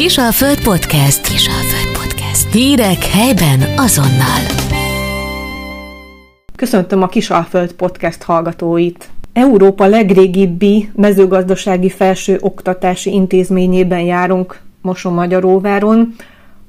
Kisalföld 0.00 0.62
Podcast. 0.62 1.28
Kisalföld 1.28 1.98
Podcast. 1.98 2.52
Hírek 2.52 3.04
helyben 3.04 3.60
azonnal. 3.76 4.40
Köszöntöm 6.56 7.02
a 7.02 7.06
Kisalföld 7.06 7.72
Podcast 7.72 8.22
hallgatóit. 8.22 9.08
Európa 9.32 9.86
legrégibbi 9.86 10.90
mezőgazdasági 10.94 11.88
felső 11.88 12.38
oktatási 12.40 13.12
intézményében 13.12 14.00
járunk 14.00 14.60
Moson-Magyaróváron, 14.80 16.14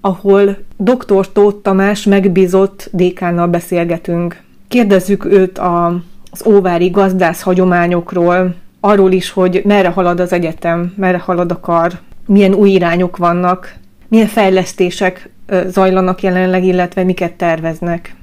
ahol 0.02 0.57
dr. 0.77 1.32
Tóth 1.32 1.61
Tamás 1.61 2.04
megbízott 2.04 2.89
dékánnal 2.91 3.48
beszélgetünk. 3.48 4.41
Kérdezzük 4.68 5.25
őt 5.25 5.57
a, 5.57 5.86
az 6.32 6.45
óvári 6.45 6.89
gazdász 6.89 7.41
hagyományokról, 7.41 8.55
arról 8.79 9.11
is, 9.11 9.29
hogy 9.29 9.61
merre 9.66 9.89
halad 9.89 10.20
az 10.20 10.34
egyetem, 10.34 10.93
merre 10.98 11.18
halad 11.18 11.52
a 11.52 11.59
kar, 11.59 12.00
milyen 12.25 12.53
új 12.53 12.69
irányok 12.69 13.17
vannak, 13.17 13.75
milyen 14.07 14.27
fejlesztések 14.27 15.29
zajlanak 15.68 16.21
jelenleg, 16.21 16.63
illetve 16.63 17.04
miket 17.04 17.33
terveznek. 17.33 18.15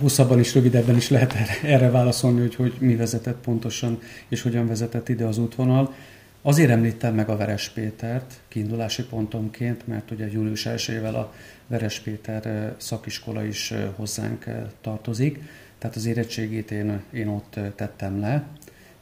Hosszabban 0.00 0.38
is, 0.38 0.54
rövidebben 0.54 0.96
is 0.96 1.08
lehet 1.08 1.34
erre, 1.62 1.90
válaszolni, 1.90 2.40
hogy, 2.40 2.54
hogy 2.54 2.74
mi 2.78 2.96
vezetett 2.96 3.40
pontosan, 3.44 3.98
és 4.28 4.42
hogyan 4.42 4.66
vezetett 4.66 5.08
ide 5.08 5.24
az 5.24 5.38
útvonal. 5.38 5.94
Azért 6.42 6.70
említem 6.70 7.14
meg 7.14 7.28
a 7.28 7.36
Veres 7.36 7.68
Pétert 7.68 8.40
kiindulási 8.48 9.04
pontomként, 9.04 9.86
mert 9.86 10.10
ugye 10.10 10.30
július 10.30 10.66
1 10.66 11.04
a 11.04 11.32
Veres 11.66 12.00
Péter 12.00 12.74
szakiskola 12.76 13.44
is 13.44 13.74
hozzánk 13.96 14.44
tartozik, 14.80 15.38
tehát 15.78 15.96
az 15.96 16.06
érettségét 16.06 16.70
én, 16.70 17.02
én 17.12 17.28
ott 17.28 17.58
tettem 17.76 18.20
le, 18.20 18.44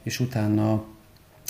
és 0.03 0.19
utána 0.19 0.83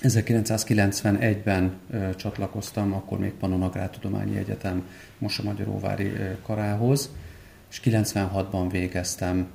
1991-ben 0.03 1.73
ö, 1.91 2.15
csatlakoztam, 2.15 2.93
akkor 2.93 3.19
még 3.19 3.31
Pannon 3.31 3.61
Agrártudományi 3.61 4.37
Egyetem 4.37 4.87
Mosa-Magyaróvári 5.17 6.11
karához, 6.45 7.09
és 7.71 7.81
96-ban 7.83 8.67
végeztem. 8.71 9.47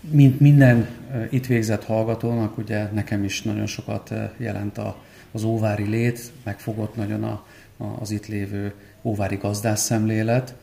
Mint 0.00 0.40
minden 0.40 0.88
itt 1.30 1.46
végzett 1.46 1.84
hallgatónak, 1.84 2.58
ugye 2.58 2.84
nekem 2.92 3.24
is 3.24 3.42
nagyon 3.42 3.66
sokat 3.66 4.12
jelent 4.36 4.78
a, 4.78 5.02
az 5.32 5.42
óvári 5.42 5.84
lét, 5.84 6.32
megfogott 6.42 6.96
nagyon 6.96 7.24
a, 7.24 7.46
a, 7.76 7.84
az 8.00 8.10
itt 8.10 8.26
lévő 8.26 8.74
óvári 9.02 9.36
gazdász 9.36 9.82
szemlélet, 9.82 10.54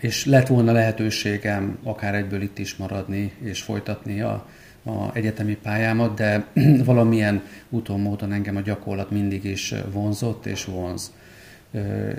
és 0.00 0.24
lett 0.24 0.46
volna 0.46 0.72
lehetőségem 0.72 1.78
akár 1.82 2.14
egyből 2.14 2.42
itt 2.42 2.58
is 2.58 2.76
maradni 2.76 3.32
és 3.40 3.62
folytatni 3.62 4.20
a, 4.20 4.46
a 4.84 5.14
egyetemi 5.14 5.56
pályámat, 5.56 6.14
de 6.14 6.46
valamilyen 6.84 7.42
úton, 7.68 8.00
módon 8.00 8.32
engem 8.32 8.56
a 8.56 8.60
gyakorlat 8.60 9.10
mindig 9.10 9.44
is 9.44 9.74
vonzott 9.92 10.46
és 10.46 10.64
vonz. 10.64 11.12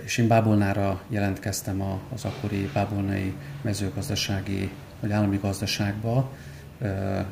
És 0.06 0.18
én 0.18 0.28
Bábolnára 0.28 1.02
jelentkeztem 1.10 1.82
az 2.14 2.26
akkori 2.26 2.70
bábolnai 2.74 3.34
mezőgazdasági 3.62 4.72
vagy 5.00 5.12
állami 5.12 5.38
gazdaságba 5.42 6.32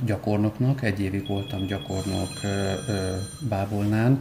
gyakornoknak. 0.05 0.83
Egy 0.83 1.01
évig 1.01 1.27
voltam 1.27 1.65
gyakornok 1.65 2.29
Bábolnán, 3.49 4.19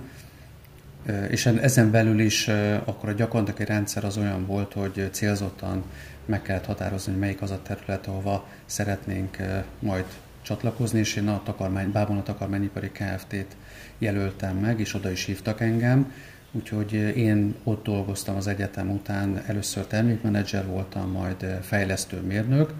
és 1.28 1.46
ezen 1.46 1.90
belül 1.90 2.20
is 2.20 2.48
akkor 2.84 3.08
a 3.08 3.12
gyakornoki 3.12 3.64
rendszer 3.64 4.04
az 4.04 4.16
olyan 4.16 4.46
volt, 4.46 4.72
hogy 4.72 5.08
célzottan 5.10 5.84
meg 6.24 6.42
kellett 6.42 6.64
határozni, 6.64 7.12
hogy 7.12 7.20
melyik 7.20 7.42
az 7.42 7.50
a 7.50 7.62
terület, 7.62 8.06
ahova 8.06 8.46
szeretnénk 8.66 9.36
majd 9.78 10.04
csatlakozni, 10.50 10.98
és 10.98 11.16
én 11.16 11.28
a 11.28 11.42
takarmány, 11.42 11.92
Bábon 11.92 12.18
a 12.18 12.22
Takarmányipari 12.22 12.90
Kft-t 12.90 13.56
jelöltem 13.98 14.56
meg, 14.56 14.80
és 14.80 14.94
oda 14.94 15.10
is 15.10 15.24
hívtak 15.24 15.60
engem, 15.60 16.12
úgyhogy 16.52 16.92
én 17.16 17.54
ott 17.64 17.84
dolgoztam 17.84 18.36
az 18.36 18.46
egyetem 18.46 18.90
után, 18.90 19.42
először 19.46 19.86
termékmenedzser 19.86 20.66
voltam, 20.66 21.10
majd 21.10 21.58
fejlesztő 21.62 22.20
mérnök, 22.20 22.72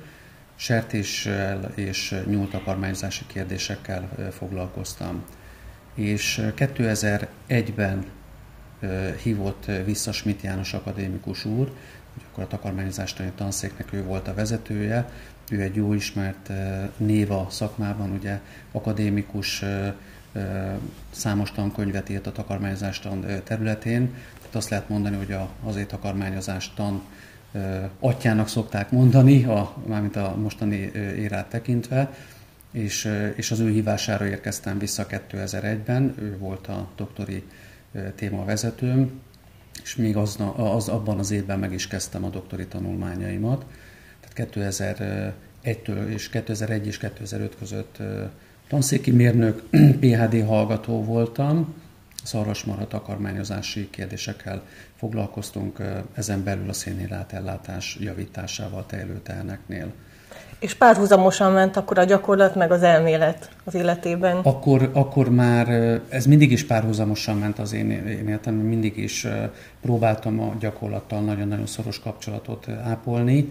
sertéssel 0.54 1.72
és 1.74 2.22
nyúltakarmányzási 2.26 3.24
kérdésekkel 3.26 4.08
foglalkoztam. 4.30 5.24
És 5.94 6.40
2001-ben 6.56 8.04
hívott 9.22 9.64
vissza 9.84 10.12
Schmidt 10.12 10.42
János 10.42 10.74
akadémikus 10.74 11.44
úr, 11.44 11.72
hogy 12.14 12.22
akkor 12.30 12.44
a 12.44 12.46
takarmányzástani 12.46 13.32
tanszéknek 13.34 13.92
ő 13.92 14.04
volt 14.04 14.28
a 14.28 14.34
vezetője, 14.34 15.08
ő 15.50 15.60
egy 15.60 15.74
jó 15.74 15.92
ismert 15.92 16.50
név 16.96 17.30
a 17.30 17.46
szakmában, 17.50 18.10
ugye 18.10 18.40
akadémikus, 18.72 19.64
számos 21.10 21.52
tankönyvet 21.52 22.08
írt 22.08 22.26
a 22.26 22.32
takarmányozástan 22.32 23.24
területén. 23.44 24.14
Tehát 24.38 24.54
azt 24.54 24.68
lehet 24.68 24.88
mondani, 24.88 25.16
hogy 25.16 25.32
a, 25.32 25.48
azért 25.64 25.88
takarmányozás 25.88 26.74
tan 26.74 27.02
atyának 28.00 28.48
szokták 28.48 28.90
mondani, 28.90 29.44
a, 29.44 29.74
mármint 29.86 30.16
a 30.16 30.36
mostani 30.36 30.90
érát 31.16 31.48
tekintve, 31.48 32.12
és, 32.70 33.10
és 33.36 33.50
az 33.50 33.60
ő 33.60 33.70
hívására 33.70 34.26
érkeztem 34.26 34.78
vissza 34.78 35.06
2001-ben, 35.08 36.14
ő 36.18 36.38
volt 36.38 36.66
a 36.66 36.88
doktori 36.96 37.44
témavezetőm, 38.14 39.20
és 39.82 39.96
még 39.96 40.16
az, 40.16 40.38
az, 40.56 40.88
abban 40.88 41.18
az 41.18 41.30
évben 41.30 41.58
meg 41.58 41.72
is 41.72 41.86
kezdtem 41.86 42.24
a 42.24 42.28
doktori 42.28 42.66
tanulmányaimat. 42.66 43.64
2001-től 44.36 46.08
és 46.08 46.28
2001 46.28 46.86
és 46.86 46.98
2005 46.98 47.56
között 47.58 47.98
tanszéki 48.68 49.10
mérnök, 49.10 49.62
PHD 50.00 50.46
hallgató 50.46 51.04
voltam, 51.04 51.74
szarvasmarha 52.22 52.86
takarmányozási 52.86 53.90
kérdésekkel 53.90 54.62
foglalkoztunk, 54.96 55.78
ezen 56.14 56.44
belül 56.44 56.68
a 56.68 56.72
szénhidrát 56.72 57.32
ellátás 57.32 57.96
javításával 58.00 58.86
tejlőtelneknél. 58.86 59.92
És 60.58 60.74
párhuzamosan 60.74 61.52
ment 61.52 61.76
akkor 61.76 61.98
a 61.98 62.04
gyakorlat 62.04 62.54
meg 62.54 62.70
az 62.70 62.82
elmélet 62.82 63.50
az 63.64 63.74
életében? 63.74 64.36
Akkor, 64.36 64.90
akkor 64.92 65.28
már 65.28 65.68
ez 66.08 66.26
mindig 66.26 66.52
is 66.52 66.66
párhuzamosan 66.66 67.36
ment 67.36 67.58
az 67.58 67.72
én, 67.72 67.90
én 67.90 68.28
életem, 68.28 68.54
mindig 68.54 68.96
is 68.96 69.26
próbáltam 69.80 70.40
a 70.40 70.54
gyakorlattal 70.60 71.20
nagyon-nagyon 71.20 71.66
szoros 71.66 72.00
kapcsolatot 72.00 72.68
ápolni. 72.68 73.50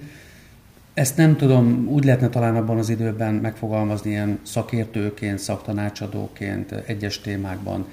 Ezt 0.94 1.18
nem 1.18 1.36
tudom, 1.36 1.88
úgy 1.88 2.04
lehetne 2.04 2.30
talán 2.30 2.56
abban 2.56 2.78
az 2.78 2.90
időben 2.90 3.34
megfogalmazni 3.34 4.10
ilyen 4.10 4.40
szakértőként, 4.44 5.40
szaktanácsadóként, 5.40 6.72
egyes 6.72 7.22
témákban 7.22 7.88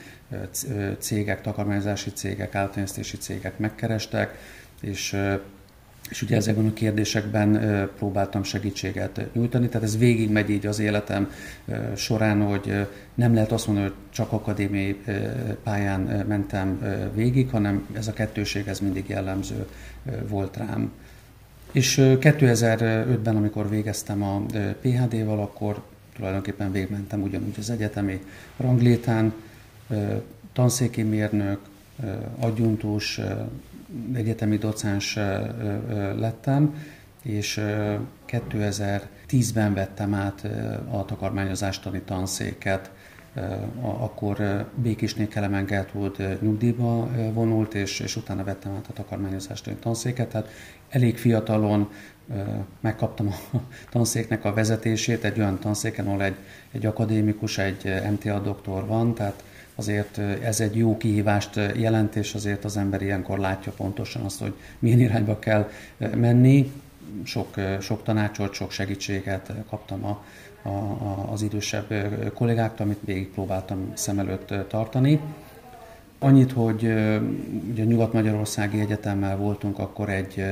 cégek, 0.98 1.40
takarmányzási 1.40 2.10
cégek, 2.10 2.54
általánosztási 2.54 3.16
cégek 3.16 3.58
megkerestek, 3.58 4.38
és 4.80 5.16
és 6.10 6.22
ugye 6.22 6.36
ezekben 6.36 6.66
a 6.66 6.72
kérdésekben 6.72 7.60
próbáltam 7.96 8.42
segítséget 8.42 9.26
nyújtani, 9.32 9.68
tehát 9.68 9.86
ez 9.86 9.98
végig 9.98 10.30
megy 10.30 10.50
így 10.50 10.66
az 10.66 10.78
életem 10.78 11.30
során, 11.96 12.42
hogy 12.42 12.86
nem 13.14 13.34
lehet 13.34 13.52
azt 13.52 13.66
mondani, 13.66 13.86
hogy 13.86 13.96
csak 14.10 14.32
akadémiai 14.32 15.00
pályán 15.62 16.00
mentem 16.28 16.80
végig, 17.14 17.50
hanem 17.50 17.86
ez 17.92 18.06
a 18.08 18.12
kettőség 18.12 18.66
ez 18.66 18.80
mindig 18.80 19.08
jellemző 19.08 19.66
volt 20.28 20.56
rám. 20.56 20.92
És 21.76 21.94
2005-ben, 22.00 23.36
amikor 23.36 23.68
végeztem 23.68 24.22
a 24.22 24.42
PHD-val, 24.80 25.40
akkor 25.40 25.82
tulajdonképpen 26.14 26.72
végmentem 26.72 27.22
ugyanúgy 27.22 27.54
az 27.58 27.70
egyetemi 27.70 28.20
ranglétán, 28.56 29.32
tanszéki 30.52 31.02
mérnök, 31.02 31.58
adjuntus, 32.38 33.20
egyetemi 34.12 34.56
docens 34.56 35.14
lettem, 36.18 36.74
és 37.22 37.60
2010-ben 38.28 39.74
vettem 39.74 40.14
át 40.14 40.46
a 40.90 41.04
takarmányozástani 41.04 42.00
tanszéket, 42.00 42.90
akkor 43.80 44.66
Békisnél 44.74 45.28
Kelemen 45.28 45.64
Gertrud 45.64 46.38
nyugdíjba 46.40 47.10
vonult, 47.32 47.74
és, 47.74 48.00
és 48.00 48.16
utána 48.16 48.44
vettem 48.44 48.72
át 48.72 48.86
a 48.88 48.92
takarmányozástani 48.92 49.76
tanszéket, 49.76 50.28
tehát 50.28 50.48
elég 50.88 51.18
fiatalon 51.18 51.90
megkaptam 52.80 53.26
a 53.26 53.56
tanszéknek 53.90 54.44
a 54.44 54.54
vezetését, 54.54 55.24
egy 55.24 55.38
olyan 55.38 55.58
tanszéken, 55.58 56.06
ahol 56.06 56.22
egy, 56.22 56.36
egy 56.72 56.86
akadémikus, 56.86 57.58
egy 57.58 58.02
MTA 58.10 58.38
doktor 58.40 58.86
van, 58.86 59.14
tehát 59.14 59.42
azért 59.74 60.18
ez 60.42 60.60
egy 60.60 60.76
jó 60.76 60.96
kihívást 60.96 61.60
jelent, 61.76 62.16
és 62.16 62.34
azért 62.34 62.64
az 62.64 62.76
ember 62.76 63.02
ilyenkor 63.02 63.38
látja 63.38 63.72
pontosan 63.72 64.22
azt, 64.22 64.40
hogy 64.40 64.54
milyen 64.78 65.00
irányba 65.00 65.38
kell 65.38 65.70
menni. 66.14 66.72
Sok, 67.24 67.54
sok 67.80 68.02
tanácsot, 68.02 68.52
sok 68.52 68.70
segítséget 68.70 69.52
kaptam 69.68 70.04
a, 70.04 70.24
a, 70.66 71.32
az 71.32 71.42
idősebb 71.42 71.94
kollégáktól, 72.34 72.86
amit 72.86 73.00
végig 73.04 73.28
próbáltam 73.28 73.90
szem 73.94 74.18
előtt 74.18 74.54
tartani. 74.68 75.20
Annyit, 76.18 76.52
hogy 76.52 76.82
ugye 77.70 77.84
Nyugat-Magyarországi 77.84 78.80
Egyetemmel 78.80 79.36
voltunk 79.36 79.78
akkor 79.78 80.08
egy, 80.08 80.44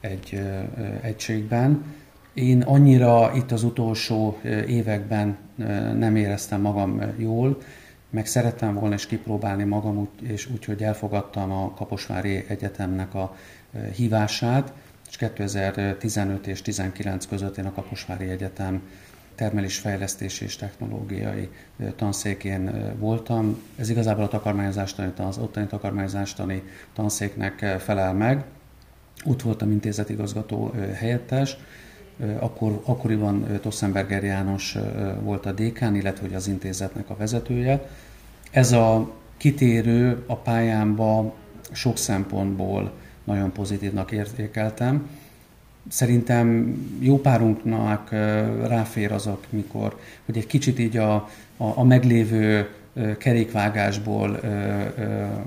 egy 0.00 0.40
egységben. 1.00 1.84
Én 2.34 2.62
annyira 2.62 3.30
itt 3.34 3.52
az 3.52 3.62
utolsó 3.62 4.38
években 4.66 5.36
nem 5.98 6.16
éreztem 6.16 6.60
magam 6.60 7.02
jól, 7.16 7.58
meg 8.10 8.26
szerettem 8.26 8.74
volna 8.74 8.94
is 8.94 9.06
kipróbálni 9.06 9.64
magam, 9.64 10.08
és 10.22 10.50
úgyhogy 10.50 10.82
elfogadtam 10.82 11.52
a 11.52 11.74
Kaposvári 11.74 12.44
Egyetemnek 12.48 13.14
a 13.14 13.36
hívását, 13.94 14.72
és 15.08 15.16
2015 15.16 16.46
és 16.46 16.62
19 16.62 17.26
között 17.26 17.58
én 17.58 17.66
a 17.66 17.72
Kaposvári 17.72 18.28
Egyetem 18.28 18.82
termelésfejlesztési 19.40 20.44
és 20.44 20.56
technológiai 20.56 21.48
tanszékén 21.96 22.94
voltam. 22.98 23.62
Ez 23.76 23.88
igazából 23.88 24.24
a 24.24 24.28
takarmányozástani, 24.28 25.12
az 25.16 25.38
ottani 25.38 25.66
takarmányozástani 25.66 26.62
tanszéknek 26.92 27.76
felel 27.78 28.14
meg. 28.14 28.44
Ott 29.24 29.42
voltam 29.42 29.70
intézetigazgató 29.70 30.74
helyettes, 30.94 31.56
akkor, 32.38 32.80
akkoriban 32.84 33.60
Tossenberger 33.60 34.22
János 34.22 34.76
volt 35.22 35.46
a 35.46 35.52
dékán, 35.52 35.94
illetve 35.94 36.26
hogy 36.26 36.34
az 36.34 36.48
intézetnek 36.48 37.10
a 37.10 37.16
vezetője. 37.16 37.88
Ez 38.50 38.72
a 38.72 39.10
kitérő 39.36 40.24
a 40.26 40.36
pályámba 40.36 41.34
sok 41.72 41.96
szempontból 41.96 42.92
nagyon 43.24 43.52
pozitívnak 43.52 44.12
értékeltem. 44.12 45.08
Szerintem 45.88 46.76
jó 46.98 47.20
párunknak 47.20 48.10
ráfér 48.66 49.12
az, 49.12 49.28
mikor, 49.50 49.98
hogy 50.24 50.36
egy 50.36 50.46
kicsit 50.46 50.78
így 50.78 50.96
a, 50.96 51.14
a, 51.56 51.72
a 51.74 51.84
meglévő 51.84 52.68
kerékvágásból, 53.18 54.40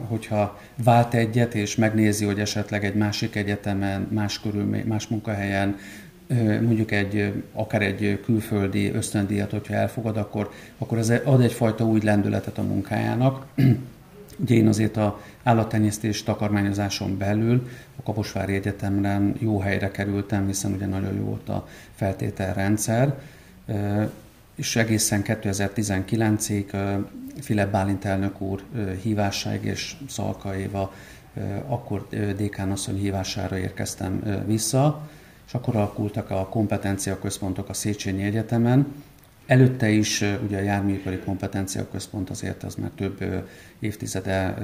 hogyha 0.07 0.59
vált 0.83 1.13
egyet, 1.13 1.55
és 1.55 1.75
megnézi, 1.75 2.25
hogy 2.25 2.39
esetleg 2.39 2.85
egy 2.85 2.95
másik 2.95 3.35
egyetemen, 3.35 4.07
más 4.11 4.39
körülmény, 4.39 4.85
más 4.85 5.07
munkahelyen 5.07 5.75
mondjuk 6.61 6.91
egy, 6.91 7.43
akár 7.53 7.81
egy 7.81 8.19
külföldi 8.25 8.91
ösztöndíjat, 8.91 9.51
hogyha 9.51 9.73
elfogad, 9.73 10.17
akkor, 10.17 10.51
akkor 10.77 10.97
ez 10.97 11.13
ad 11.23 11.41
egyfajta 11.41 11.85
új 11.85 11.99
lendületet 12.03 12.57
a 12.57 12.63
munkájának. 12.63 13.45
Ugye 14.37 14.55
én 14.55 14.67
azért 14.67 14.97
a 14.97 15.19
állattenyésztés 15.43 16.23
takarmányozáson 16.23 17.17
belül 17.17 17.67
a 17.95 18.03
Kaposvári 18.03 18.53
Egyetemren 18.53 19.35
jó 19.39 19.59
helyre 19.59 19.91
kerültem, 19.91 20.45
hiszen 20.45 20.73
ugye 20.73 20.85
nagyon 20.85 21.15
jó 21.15 21.23
volt 21.23 21.49
a 21.49 21.67
feltételrendszer, 21.95 23.19
és 24.55 24.75
egészen 24.75 25.21
2019-ig 25.25 26.97
Filip 27.41 27.69
Bálint 27.69 28.05
elnök 28.05 28.41
úr 28.41 28.63
hívásáig 29.01 29.63
és 29.63 29.95
Szalka 30.07 30.57
Éva 30.57 30.93
akkor 31.67 32.07
dékánasszony 32.37 32.97
hívására 32.97 33.57
érkeztem 33.57 34.43
vissza, 34.45 35.09
és 35.47 35.53
akkor 35.53 35.75
alakultak 35.75 36.29
a 36.29 36.47
kompetencia 36.47 37.19
központok 37.19 37.69
a 37.69 37.73
Széchenyi 37.73 38.23
Egyetemen. 38.23 38.93
Előtte 39.45 39.89
is 39.89 40.23
ugye 40.43 40.57
a 40.57 40.61
járműipari 40.61 41.17
kompetencia 41.17 41.89
központ 41.89 42.29
azért 42.29 42.63
az 42.63 42.75
már 42.75 42.91
több 42.95 43.45
évtizede 43.79 44.57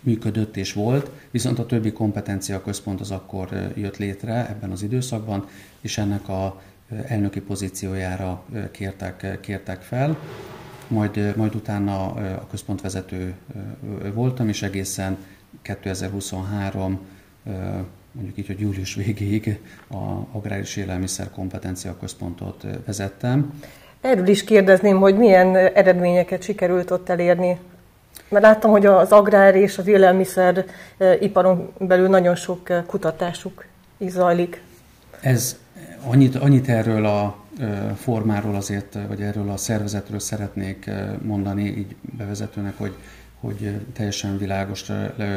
működött 0.00 0.56
és 0.56 0.72
volt, 0.72 1.10
viszont 1.30 1.58
a 1.58 1.66
többi 1.66 1.92
kompetencia 1.92 2.62
központ 2.62 3.00
az 3.00 3.10
akkor 3.10 3.72
jött 3.74 3.96
létre 3.96 4.48
ebben 4.48 4.70
az 4.70 4.82
időszakban, 4.82 5.48
és 5.80 5.98
ennek 5.98 6.28
a 6.28 6.62
elnöki 7.06 7.40
pozíciójára 7.40 8.44
kértek, 8.70 9.38
kértek 9.40 9.82
fel. 9.82 10.18
Majd, 10.88 11.36
majd 11.36 11.54
utána 11.54 12.06
a 12.14 12.46
központvezető 12.50 13.34
voltam, 14.14 14.48
és 14.48 14.62
egészen 14.62 15.16
2023 15.62 17.00
mondjuk 18.12 18.38
így, 18.38 18.46
hogy 18.46 18.60
július 18.60 18.94
végéig 18.94 19.60
a 19.88 19.96
Agráris 20.32 20.76
Élelmiszer 20.76 21.30
Kompetencia 21.30 21.96
Központot 21.98 22.66
vezettem. 22.86 23.60
Erről 24.02 24.26
is 24.26 24.44
kérdezném, 24.44 24.98
hogy 24.98 25.16
milyen 25.16 25.56
eredményeket 25.56 26.42
sikerült 26.42 26.90
ott 26.90 27.08
elérni. 27.08 27.58
Mert 28.28 28.44
láttam, 28.44 28.70
hogy 28.70 28.86
az 28.86 29.12
agrár 29.12 29.54
és 29.54 29.78
az 29.78 29.86
élelmiszer 29.86 30.64
iparon 31.20 31.72
belül 31.78 32.08
nagyon 32.08 32.34
sok 32.34 32.86
kutatásuk 32.86 33.64
is 33.96 34.10
zajlik. 34.10 34.62
Ez 35.20 35.58
annyit, 36.06 36.36
annyit 36.36 36.68
erről 36.68 37.06
a 37.06 37.36
formáról 37.96 38.54
azért, 38.54 38.98
vagy 39.08 39.20
erről 39.20 39.50
a 39.50 39.56
szervezetről 39.56 40.18
szeretnék 40.18 40.90
mondani 41.22 41.64
így 41.64 41.96
bevezetőnek, 42.16 42.78
hogy 42.78 42.94
hogy 43.40 43.80
teljesen 43.92 44.38
világos 44.38 44.92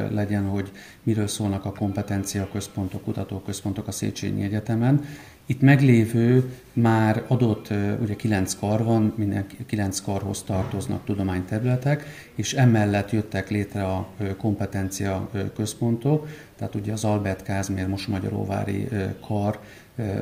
legyen, 0.09 0.43
hogy 0.43 0.71
miről 1.03 1.27
szólnak 1.27 1.65
a 1.65 1.71
kompetencia 1.71 2.47
központok, 2.51 3.03
kutatóközpontok 3.03 3.87
a 3.87 3.91
Széchenyi 3.91 4.43
Egyetemen. 4.43 5.05
Itt 5.47 5.61
meglévő 5.61 6.53
már 6.73 7.23
adott, 7.27 7.67
ugye 8.01 8.15
kilenc 8.15 8.53
kar 8.53 8.83
van, 8.83 9.13
minden 9.15 9.45
kilenc 9.65 9.99
karhoz 9.99 10.43
tartoznak 10.43 11.05
tudományterületek, 11.05 12.03
és 12.35 12.53
emellett 12.53 13.11
jöttek 13.11 13.49
létre 13.49 13.83
a 13.83 14.07
kompetencia 14.37 15.29
központok, 15.55 16.27
tehát 16.57 16.75
ugye 16.75 16.91
az 16.91 17.03
Albert 17.03 17.43
Kázmér 17.43 17.87
Mosmagyaróvári 17.87 18.87
kar 19.27 19.59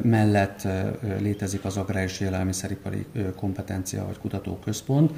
mellett 0.01 0.67
létezik 1.19 1.65
az 1.65 1.77
Agráris 1.77 2.19
Élelmiszeripari 2.19 3.05
Kompetencia 3.35 4.05
vagy 4.05 4.17
Kutatóközpont, 4.17 5.11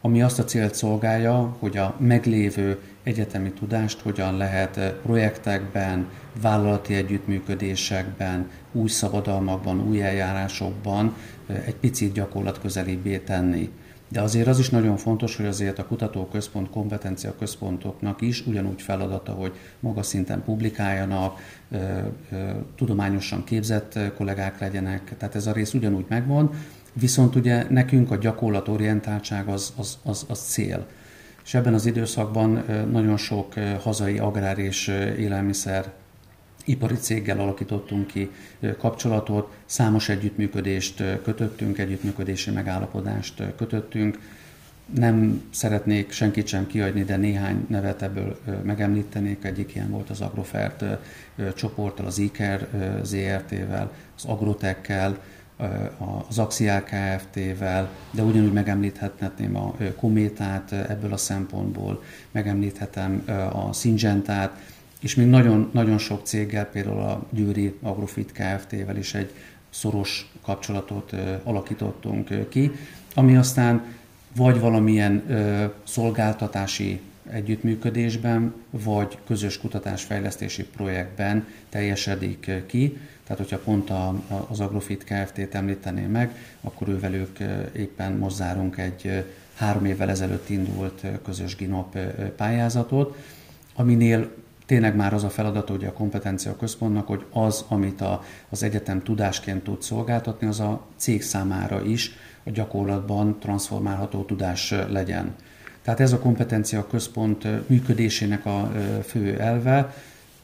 ami 0.00 0.22
azt 0.22 0.38
a 0.38 0.44
célt 0.44 0.74
szolgálja, 0.74 1.56
hogy 1.58 1.76
a 1.76 1.96
meglévő 1.98 2.78
egyetemi 3.02 3.52
tudást 3.52 4.00
hogyan 4.00 4.36
lehet 4.36 4.94
projektekben, 5.02 6.08
vállalati 6.40 6.94
együttműködésekben, 6.94 8.50
új 8.72 8.88
szabadalmakban, 8.88 9.80
új 9.88 10.02
eljárásokban 10.02 11.16
egy 11.46 11.76
picit 11.76 12.12
gyakorlat 12.12 12.60
közelibbé 12.60 13.18
tenni. 13.18 13.70
De 14.12 14.20
azért 14.20 14.46
az 14.46 14.58
is 14.58 14.70
nagyon 14.70 14.96
fontos, 14.96 15.36
hogy 15.36 15.46
azért 15.46 15.78
a 15.78 15.86
kutatóközpont, 15.86 16.70
kompetencia 16.70 17.34
központoknak 17.38 18.20
is 18.20 18.46
ugyanúgy 18.46 18.82
feladata, 18.82 19.32
hogy 19.32 19.52
magas 19.80 20.06
szinten 20.06 20.42
publikáljanak, 20.42 21.40
tudományosan 22.76 23.44
képzett 23.44 23.98
kollégák 24.16 24.60
legyenek, 24.60 25.16
tehát 25.18 25.34
ez 25.34 25.46
a 25.46 25.52
rész 25.52 25.74
ugyanúgy 25.74 26.04
megvan, 26.08 26.50
Viszont 26.92 27.36
ugye 27.36 27.66
nekünk 27.70 28.10
a 28.10 28.16
gyakorlatorientáltság 28.16 29.48
az, 29.48 29.72
az, 29.76 29.98
az, 30.02 30.24
az 30.28 30.38
cél. 30.38 30.86
És 31.44 31.54
ebben 31.54 31.74
az 31.74 31.86
időszakban 31.86 32.64
nagyon 32.90 33.16
sok 33.16 33.54
hazai 33.80 34.18
agrár 34.18 34.58
és 34.58 34.88
élelmiszer 35.18 35.92
ipari 36.64 36.94
céggel 36.94 37.40
alakítottunk 37.40 38.06
ki 38.06 38.30
kapcsolatot, 38.78 39.52
számos 39.66 40.08
együttműködést 40.08 41.02
kötöttünk, 41.22 41.78
együttműködési 41.78 42.50
megállapodást 42.50 43.42
kötöttünk. 43.56 44.18
Nem 44.94 45.42
szeretnék 45.50 46.12
senkit 46.12 46.46
sem 46.46 46.66
kiadni, 46.66 47.04
de 47.04 47.16
néhány 47.16 47.64
nevet 47.68 48.02
ebből 48.02 48.38
megemlítenék. 48.62 49.44
Egyik 49.44 49.74
ilyen 49.74 49.90
volt 49.90 50.10
az 50.10 50.20
Agrofert 50.20 50.84
csoporttal, 51.54 52.06
az 52.06 52.18
IKER 52.18 52.68
ZRT-vel, 53.02 53.92
az 54.16 54.24
Agrotekkel, 54.24 55.18
az 56.28 56.38
Axial 56.38 56.82
Kft-vel, 56.82 57.90
de 58.10 58.22
ugyanúgy 58.22 58.52
megemlíthetném 58.52 59.56
a 59.56 59.74
Kométát 59.96 60.72
ebből 60.72 61.12
a 61.12 61.16
szempontból, 61.16 62.02
megemlíthetem 62.30 63.22
a 63.52 63.72
Syngentát, 63.72 64.56
és 65.02 65.14
még 65.14 65.26
nagyon, 65.26 65.70
nagyon 65.72 65.98
sok 65.98 66.26
céggel, 66.26 66.66
például 66.66 67.00
a 67.00 67.26
Győri 67.30 67.74
Agrofit 67.82 68.32
Kft-vel 68.32 68.96
is 68.96 69.14
egy 69.14 69.30
szoros 69.70 70.30
kapcsolatot 70.42 71.14
alakítottunk 71.42 72.48
ki, 72.48 72.70
ami 73.14 73.36
aztán 73.36 73.84
vagy 74.36 74.60
valamilyen 74.60 75.22
szolgáltatási 75.84 77.00
együttműködésben, 77.30 78.54
vagy 78.70 79.18
közös 79.26 79.58
kutatásfejlesztési 79.58 80.64
projektben 80.64 81.46
teljesedik 81.68 82.50
ki. 82.66 82.98
Tehát, 83.24 83.38
hogyha 83.38 83.58
pont 83.58 83.90
a, 83.90 84.22
az 84.48 84.60
Agrofit 84.60 85.04
Kft-t 85.04 85.54
említeném 85.54 86.10
meg, 86.10 86.34
akkor 86.60 86.88
ővelük 86.88 87.38
éppen 87.76 88.12
most 88.12 88.36
zárunk 88.36 88.78
egy 88.78 89.24
három 89.54 89.84
évvel 89.84 90.10
ezelőtt 90.10 90.48
indult 90.48 91.04
közös 91.24 91.56
GINOP 91.56 91.98
pályázatot, 92.36 93.16
aminél 93.74 94.30
tényleg 94.72 94.96
már 94.96 95.14
az 95.14 95.24
a 95.24 95.30
feladat, 95.30 95.68
hogy 95.68 95.84
a 95.84 95.92
kompetencia 95.92 96.56
központnak, 96.56 97.06
hogy 97.06 97.24
az, 97.32 97.64
amit 97.68 98.00
a, 98.00 98.22
az 98.48 98.62
egyetem 98.62 99.02
tudásként 99.02 99.64
tud 99.64 99.82
szolgáltatni, 99.82 100.46
az 100.46 100.60
a 100.60 100.86
cég 100.96 101.22
számára 101.22 101.84
is 101.84 102.12
a 102.44 102.50
gyakorlatban 102.50 103.38
transformálható 103.38 104.22
tudás 104.22 104.74
legyen. 104.88 105.34
Tehát 105.82 106.00
ez 106.00 106.12
a 106.12 106.18
kompetencia 106.18 106.86
központ 106.86 107.68
működésének 107.68 108.46
a 108.46 108.72
fő 109.04 109.40
elve. 109.40 109.94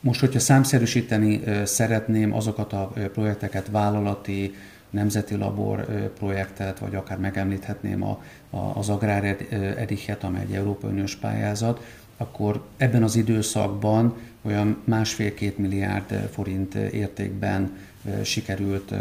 Most, 0.01 0.21
hogyha 0.21 0.39
számszerűsíteni 0.39 1.43
szeretném 1.65 2.35
azokat 2.35 2.73
a 2.73 2.93
projekteket, 3.13 3.69
vállalati, 3.71 4.55
nemzeti 4.91 5.37
labor 5.37 5.87
projektet, 6.19 6.79
vagy 6.79 6.95
akár 6.95 7.19
megemlíthetném 7.19 8.03
a, 8.03 8.23
a, 8.51 8.79
az 8.79 8.89
Agrár 8.89 9.37
Edichet, 9.79 10.25
amely 10.25 10.43
egy 10.43 10.55
Európai 10.55 10.91
Uniós 10.91 11.17
pályázat, 11.17 11.81
akkor 12.19 12.63
ebben 12.77 13.03
az 13.03 13.17
időszakban 13.17 14.17
olyan 14.43 14.83
másfél-két 14.85 15.59
milliárd 15.59 16.29
forint 16.33 16.75
értékben 16.75 17.77
sikerült 18.23 18.95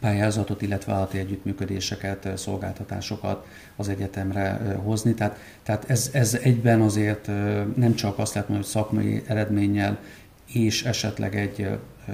pályázatot, 0.00 0.62
illetve 0.62 0.92
vállalati 0.92 1.18
együttműködéseket, 1.18 2.28
szolgáltatásokat 2.38 3.46
az 3.76 3.88
egyetemre 3.88 4.76
hozni. 4.84 5.14
Tehát, 5.14 5.38
tehát 5.62 5.90
ez, 5.90 6.10
ez 6.12 6.38
egyben 6.42 6.80
azért 6.80 7.26
nem 7.76 7.94
csak 7.94 8.18
azt 8.18 8.34
lehet 8.34 8.48
mondani, 8.48 8.72
hogy 8.72 8.82
szakmai 8.82 9.22
eredménnyel 9.26 9.98
és 10.52 10.84
esetleg 10.84 11.36
egy 11.36 11.68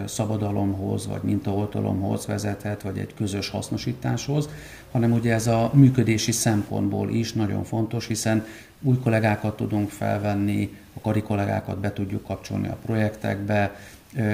szabadalomhoz, 0.06 1.06
vagy 1.06 1.22
mintaoltalomhoz 1.22 2.26
vezethet, 2.26 2.82
vagy 2.82 2.98
egy 2.98 3.14
közös 3.14 3.48
hasznosításhoz, 3.48 4.48
hanem 4.90 5.12
ugye 5.12 5.32
ez 5.32 5.46
a 5.46 5.70
működési 5.74 6.32
szempontból 6.32 7.10
is 7.10 7.32
nagyon 7.32 7.64
fontos, 7.64 8.06
hiszen 8.06 8.44
új 8.82 8.98
kollégákat 8.98 9.56
tudunk 9.56 9.90
felvenni, 9.90 10.76
a 10.96 11.00
kari 11.00 11.22
kollégákat 11.22 11.78
be 11.78 11.92
tudjuk 11.92 12.24
kapcsolni 12.24 12.68
a 12.68 12.78
projektekbe, 12.84 13.76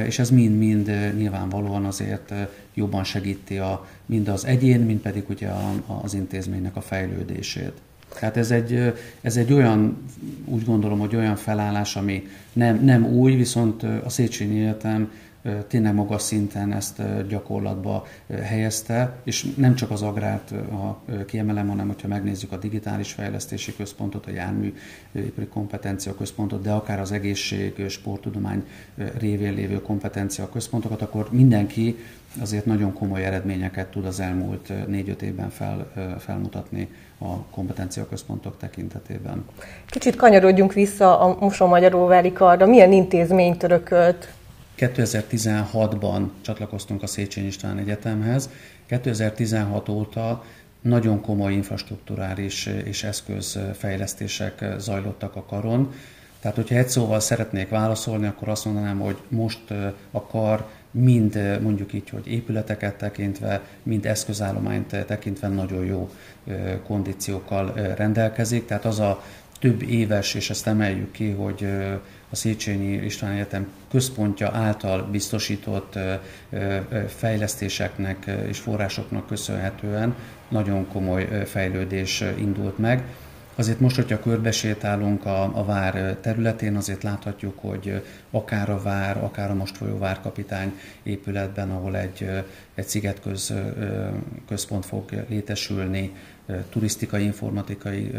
és 0.06 0.18
ez 0.18 0.30
mind-mind 0.30 1.12
nyilvánvalóan 1.16 1.84
azért 1.84 2.32
jobban 2.74 3.04
segíti 3.04 3.58
a, 3.58 3.86
mind 4.06 4.28
az 4.28 4.44
egyén, 4.44 4.80
mind 4.80 5.00
pedig 5.00 5.24
ugye 5.28 5.48
a, 5.48 5.72
az 6.02 6.14
intézménynek 6.14 6.76
a 6.76 6.80
fejlődését. 6.80 7.72
Tehát 8.18 8.36
ez 8.36 8.50
egy, 8.50 8.92
ez 9.20 9.36
egy 9.36 9.52
olyan, 9.52 9.96
úgy 10.44 10.64
gondolom, 10.64 10.98
hogy 10.98 11.16
olyan 11.16 11.36
felállás, 11.36 11.96
ami 11.96 12.26
nem, 12.52 12.84
nem 12.84 13.06
új, 13.06 13.34
viszont 13.34 13.82
a 13.82 14.08
Széchenyi 14.08 14.60
Egyetem 14.60 15.10
tényleg 15.68 15.94
magas 15.94 16.22
szinten 16.22 16.72
ezt 16.72 17.26
gyakorlatba 17.28 18.06
helyezte, 18.42 19.16
és 19.24 19.46
nem 19.56 19.74
csak 19.74 19.90
az 19.90 20.02
agrárt 20.02 20.50
a 20.50 20.98
kiemelem, 21.26 21.68
hanem 21.68 21.86
hogyha 21.86 22.08
megnézzük 22.08 22.52
a 22.52 22.56
digitális 22.56 23.12
fejlesztési 23.12 23.76
központot, 23.76 24.26
a 24.26 24.30
járműipari 24.30 25.46
kompetencia 25.52 26.14
központot, 26.14 26.62
de 26.62 26.70
akár 26.70 27.00
az 27.00 27.12
egészség, 27.12 27.88
sporttudomány 27.88 28.64
révén 29.18 29.54
lévő 29.54 29.82
kompetencia 29.82 30.48
központokat, 30.48 31.02
akkor 31.02 31.28
mindenki 31.30 31.96
azért 32.40 32.66
nagyon 32.66 32.92
komoly 32.92 33.24
eredményeket 33.24 33.90
tud 33.90 34.04
az 34.04 34.20
elmúlt 34.20 34.72
négy-öt 34.86 35.22
évben 35.22 35.50
fel, 35.50 35.92
felmutatni 36.18 36.88
a 37.18 37.36
kompetencia 37.36 38.08
központok 38.08 38.58
tekintetében. 38.58 39.44
Kicsit 39.86 40.16
kanyarodjunk 40.16 40.72
vissza 40.72 41.20
a 41.20 41.36
Moson-Magyaróvári 41.40 42.32
karra. 42.32 42.66
Milyen 42.66 42.92
intézmény 42.92 43.56
törökölt 43.56 44.28
2016-ban 44.80 46.28
csatlakoztunk 46.40 47.02
a 47.02 47.06
Széchenyi 47.06 47.46
István 47.46 47.78
Egyetemhez. 47.78 48.50
2016 48.86 49.88
óta 49.88 50.44
nagyon 50.80 51.20
komoly 51.20 51.52
infrastruktúrális 51.52 52.66
és 52.84 53.04
eszközfejlesztések 53.04 54.64
zajlottak 54.78 55.36
a 55.36 55.44
karon. 55.44 55.92
Tehát, 56.40 56.56
hogyha 56.56 56.74
egy 56.74 56.88
szóval 56.88 57.20
szeretnék 57.20 57.68
válaszolni, 57.68 58.26
akkor 58.26 58.48
azt 58.48 58.64
mondanám, 58.64 58.98
hogy 58.98 59.16
most 59.28 59.70
a 60.10 60.26
kar 60.26 60.68
mind 60.90 61.58
mondjuk 61.62 61.92
így, 61.92 62.08
hogy 62.08 62.26
épületeket 62.26 62.94
tekintve, 62.94 63.62
mind 63.82 64.06
eszközállományt 64.06 65.04
tekintve 65.06 65.48
nagyon 65.48 65.84
jó 65.84 66.10
kondíciókkal 66.86 67.72
rendelkezik. 67.96 68.66
Tehát 68.66 68.84
az 68.84 68.98
a 68.98 69.22
több 69.60 69.82
éves, 69.82 70.34
és 70.34 70.50
ezt 70.50 70.66
emeljük 70.66 71.12
ki, 71.12 71.30
hogy 71.30 71.66
a 72.30 72.36
Széchenyi 72.36 72.92
István 72.92 73.32
Egyetem 73.32 73.72
központja 73.90 74.50
által 74.52 75.02
biztosított 75.02 75.98
fejlesztéseknek 77.08 78.30
és 78.48 78.58
forrásoknak 78.58 79.26
köszönhetően 79.26 80.14
nagyon 80.48 80.88
komoly 80.88 81.28
fejlődés 81.46 82.24
indult 82.38 82.78
meg. 82.78 83.04
Azért 83.54 83.80
most, 83.80 83.96
hogyha 83.96 84.20
körbesétálunk 84.20 85.24
a, 85.26 85.58
a 85.58 85.64
vár 85.64 86.16
területén, 86.20 86.76
azért 86.76 87.02
láthatjuk, 87.02 87.58
hogy 87.58 88.02
akár 88.30 88.70
a 88.70 88.82
vár, 88.82 89.24
akár 89.24 89.50
a 89.50 89.54
most 89.54 89.76
folyó 89.76 89.98
várkapitány 89.98 90.78
épületben, 91.02 91.70
ahol 91.70 91.96
egy, 91.96 92.30
egy 92.74 92.86
szigetköz 92.86 93.54
központ 94.48 94.86
fog 94.86 95.24
létesülni, 95.28 96.12
turisztikai 96.70 97.24
informatikai 97.24 98.10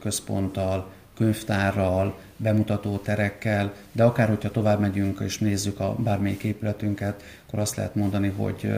központtal, 0.00 0.90
könyvtárral, 1.16 2.18
bemutató 2.36 2.96
terekkel, 2.96 3.72
de 3.92 4.04
akár 4.04 4.28
hogyha 4.28 4.50
tovább 4.50 4.80
megyünk 4.80 5.20
és 5.20 5.38
nézzük 5.38 5.80
a 5.80 5.94
bármelyik 5.98 6.42
épületünket, 6.42 7.22
akkor 7.46 7.58
azt 7.58 7.76
lehet 7.76 7.94
mondani, 7.94 8.28
hogy 8.28 8.74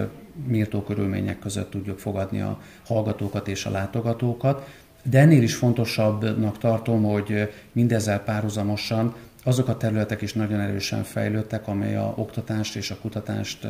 méltó 0.47 0.83
körülmények 0.83 1.39
között 1.39 1.71
tudjuk 1.71 1.99
fogadni 1.99 2.41
a 2.41 2.61
hallgatókat 2.87 3.49
és 3.49 3.67
a 3.67 3.71
látogatókat. 3.71 4.69
De 5.03 5.19
ennél 5.19 5.43
is 5.43 5.55
fontosabbnak 5.55 6.59
tartom, 6.59 7.03
hogy 7.03 7.53
mindezzel 7.73 8.21
párhuzamosan 8.21 9.15
azok 9.49 9.69
a 9.69 9.77
területek 9.77 10.23
is 10.23 10.33
nagyon 10.33 10.61
erősen 10.61 11.03
fejlődtek, 11.03 11.69
amely 11.69 11.97
a 11.97 12.13
oktatást 12.17 12.77
és 12.77 12.91
a 12.91 12.97
kutatást 13.01 13.67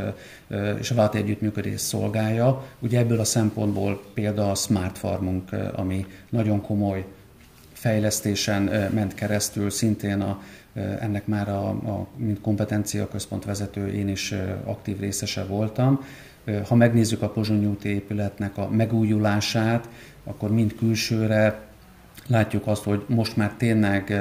és 0.78 0.90
a 0.90 0.94
vállalati 0.94 1.18
együttműködést 1.18 1.84
szolgálja. 1.84 2.64
Ugye 2.78 2.98
ebből 2.98 3.20
a 3.20 3.24
szempontból 3.24 4.02
például 4.14 4.50
a 4.50 4.54
Smart 4.54 4.98
Farmunk, 4.98 5.50
ami 5.74 6.06
nagyon 6.28 6.60
komoly 6.60 7.04
fejlesztésen 7.72 8.90
ment 8.94 9.14
keresztül, 9.14 9.70
szintén 9.70 10.20
a, 10.20 10.42
ennek 11.00 11.26
már 11.26 11.48
a, 11.48 11.68
a 11.68 12.06
mint 12.16 12.40
kompetencia 12.40 13.08
központ 13.08 13.44
vezető 13.44 13.88
én 13.88 14.08
is 14.08 14.34
aktív 14.64 15.00
részese 15.00 15.44
voltam. 15.44 16.04
Ha 16.68 16.74
megnézzük 16.74 17.22
a 17.22 17.28
Pozsony 17.28 17.66
úti 17.66 17.88
épületnek 17.88 18.56
a 18.58 18.68
megújulását, 18.70 19.88
akkor 20.24 20.50
mind 20.50 20.74
külsőre 20.74 21.58
látjuk 22.26 22.66
azt, 22.66 22.82
hogy 22.82 23.04
most 23.06 23.36
már 23.36 23.52
tényleg 23.56 24.14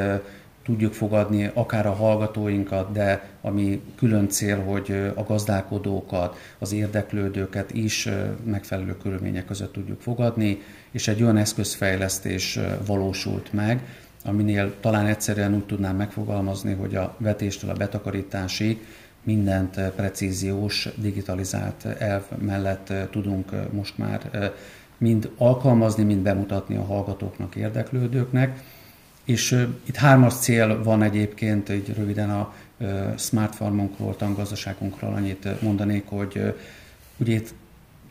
tudjuk 0.68 0.94
fogadni 0.94 1.52
akár 1.54 1.86
a 1.86 1.94
hallgatóinkat, 1.94 2.92
de 2.92 3.30
ami 3.42 3.82
külön 3.96 4.30
cél, 4.30 4.64
hogy 4.64 5.12
a 5.16 5.24
gazdálkodókat, 5.24 6.38
az 6.60 6.72
érdeklődőket 6.72 7.72
is 7.74 8.10
megfelelő 8.44 8.98
körülmények 8.98 9.46
között 9.46 9.74
tudjuk 9.74 10.02
fogadni, 10.02 10.62
és 10.92 11.08
egy 11.08 11.24
olyan 11.24 11.38
eszközfejlesztés 11.38 12.60
valósult 12.86 13.54
meg, 13.54 13.84
aminél 14.26 14.74
talán 14.80 15.06
egyszerűen 15.06 15.56
úgy 15.56 15.66
tudnám 15.66 15.96
megfogalmazni, 15.96 16.74
hogy 16.74 16.96
a 16.96 17.16
vetéstől 17.18 17.70
a 17.70 17.74
betakarításig 17.74 18.86
mindent 19.24 19.80
precíziós, 19.96 20.90
digitalizált 20.96 21.86
elv 21.86 22.24
mellett 22.38 22.94
tudunk 23.12 23.52
most 23.72 23.98
már 23.98 24.52
mind 24.98 25.32
alkalmazni, 25.38 26.04
mind 26.04 26.22
bemutatni 26.22 26.76
a 26.76 26.84
hallgatóknak, 26.84 27.56
érdeklődőknek 27.56 28.60
és 29.28 29.68
itt 29.86 29.96
hármas 29.96 30.34
cél 30.34 30.84
van 30.84 31.02
egyébként, 31.04 31.70
így 31.70 31.94
röviden 31.96 32.30
a 32.30 32.54
smart 33.18 33.56
farmunkról, 33.56 34.16
tangazdaságunkról 34.16 35.14
annyit 35.14 35.62
mondanék, 35.62 36.04
hogy 36.08 36.54
ugye 37.18 37.34
itt 37.34 37.54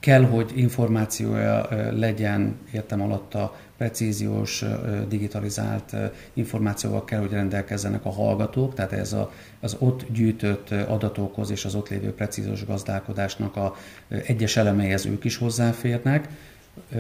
kell, 0.00 0.23
hogy 0.23 0.52
információja 0.54 1.68
legyen, 1.92 2.56
értem 2.73 3.00
alatt 3.02 3.35
a 3.35 3.56
precíziós, 3.76 4.64
digitalizált 5.08 5.96
információval 6.32 7.04
kell, 7.04 7.20
hogy 7.20 7.30
rendelkezzenek 7.30 8.04
a 8.04 8.11
hallgatók, 8.11 8.75
tehát 8.75 8.92
ez 8.92 9.12
a, 9.12 9.32
az 9.61 9.76
ott 9.78 10.06
gyűjtött 10.12 10.70
adatokhoz 10.70 11.50
és 11.50 11.64
az 11.64 11.75
ott 11.75 11.88
lévő 11.88 12.12
precíziós 12.12 12.64
gazdálkodásnak 12.64 13.56
a 13.56 13.76
egyes 14.08 14.56
elemeihez 14.56 15.06
ők 15.06 15.25
is 15.25 15.37
hozzáférnek, 15.37 16.28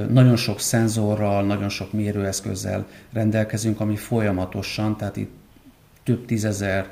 nagyon 0.08 0.36
sok 0.36 0.60
szenzorral, 0.60 1.44
nagyon 1.44 1.68
sok 1.68 1.92
mérőeszközzel 1.92 2.86
rendelkezünk, 3.12 3.80
ami 3.80 3.96
folyamatosan, 3.96 4.96
tehát 4.96 5.16
itt 5.16 5.30
több 6.02 6.24
tízezer, 6.24 6.90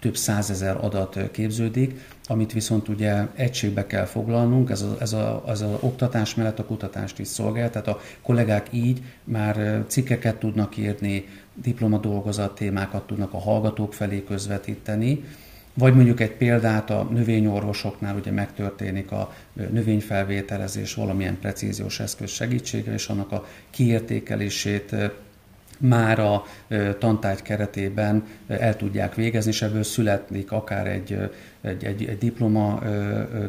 több 0.00 0.16
százezer 0.16 0.84
adat 0.84 1.30
képződik, 1.30 2.00
amit 2.26 2.52
viszont 2.52 2.88
ugye 2.88 3.26
egységbe 3.34 3.86
kell 3.86 4.04
foglalnunk, 4.04 4.70
ez 4.70 4.82
az 4.82 5.00
ez 5.00 5.12
a, 5.12 5.42
ez 5.46 5.60
a 5.60 5.78
oktatás 5.80 6.34
mellett 6.34 6.58
a 6.58 6.64
kutatást 6.64 7.18
is 7.18 7.28
szolgál, 7.28 7.70
tehát 7.70 7.88
a 7.88 8.00
kollégák 8.22 8.66
így 8.70 9.02
már 9.24 9.84
cikkeket 9.86 10.36
tudnak 10.36 10.76
írni, 10.76 11.28
diplomadolgozat 11.54 12.54
témákat 12.54 13.06
tudnak 13.06 13.32
a 13.32 13.38
hallgatók 13.38 13.94
felé 13.94 14.24
közvetíteni, 14.24 15.24
vagy 15.78 15.94
mondjuk 15.94 16.20
egy 16.20 16.32
példát 16.32 16.90
a 16.90 17.08
növényorvosoknál 17.10 18.16
ugye 18.16 18.30
megtörténik 18.30 19.12
a 19.12 19.32
növényfelvételezés 19.52 20.94
valamilyen 20.94 21.38
precíziós 21.38 22.00
eszköz 22.00 22.30
segítségével, 22.30 22.94
és 22.94 23.06
annak 23.06 23.32
a 23.32 23.46
kiértékelését 23.70 24.94
már 25.78 26.18
a 26.18 26.44
tantárgy 26.98 27.42
keretében 27.42 28.26
el 28.46 28.76
tudják 28.76 29.14
végezni, 29.14 29.50
és 29.50 29.62
ebből 29.62 29.82
születik 29.82 30.52
akár 30.52 30.86
egy, 30.86 31.18
egy, 31.60 31.84
egy, 31.84 32.04
egy 32.04 32.18
diploma 32.18 32.80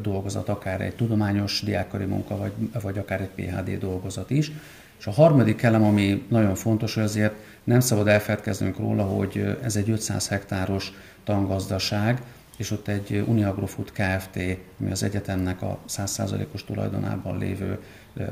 dolgozat, 0.02 0.50
akár 0.50 0.82
egy 0.82 0.96
tudományos 0.96 1.62
diákari 1.62 2.06
munka, 2.06 2.38
vagy, 2.38 2.52
vagy 2.82 2.98
akár 2.98 3.22
egy 3.22 3.46
PHD 3.46 3.78
dolgozat 3.78 4.30
is. 4.30 4.52
És 5.00 5.08
a 5.08 5.12
harmadik 5.12 5.62
elem, 5.62 5.84
ami 5.84 6.26
nagyon 6.30 6.56
fontos, 6.56 6.94
hogy 6.94 7.04
azért 7.04 7.34
nem 7.64 7.80
szabad 7.80 8.08
elfeledkeznünk 8.08 8.78
róla, 8.78 9.04
hogy 9.04 9.58
ez 9.64 9.76
egy 9.76 9.90
500 9.90 10.28
hektáros 10.28 10.92
tangazdaság, 11.24 12.22
és 12.58 12.72
ott 12.72 12.88
egy 12.88 13.24
Uniagrofood 13.28 13.92
Kft., 13.92 14.40
ami 14.80 14.92
az 14.92 15.04
egyetemnek 15.04 15.62
a 15.62 15.80
100%-os 15.90 16.64
tulajdonában 16.64 17.38
lévő 17.38 17.80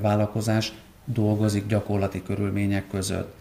vállalkozás, 0.01 0.73
dolgozik 1.05 1.67
gyakorlati 1.67 2.23
körülmények 2.23 2.87
között. 2.87 3.35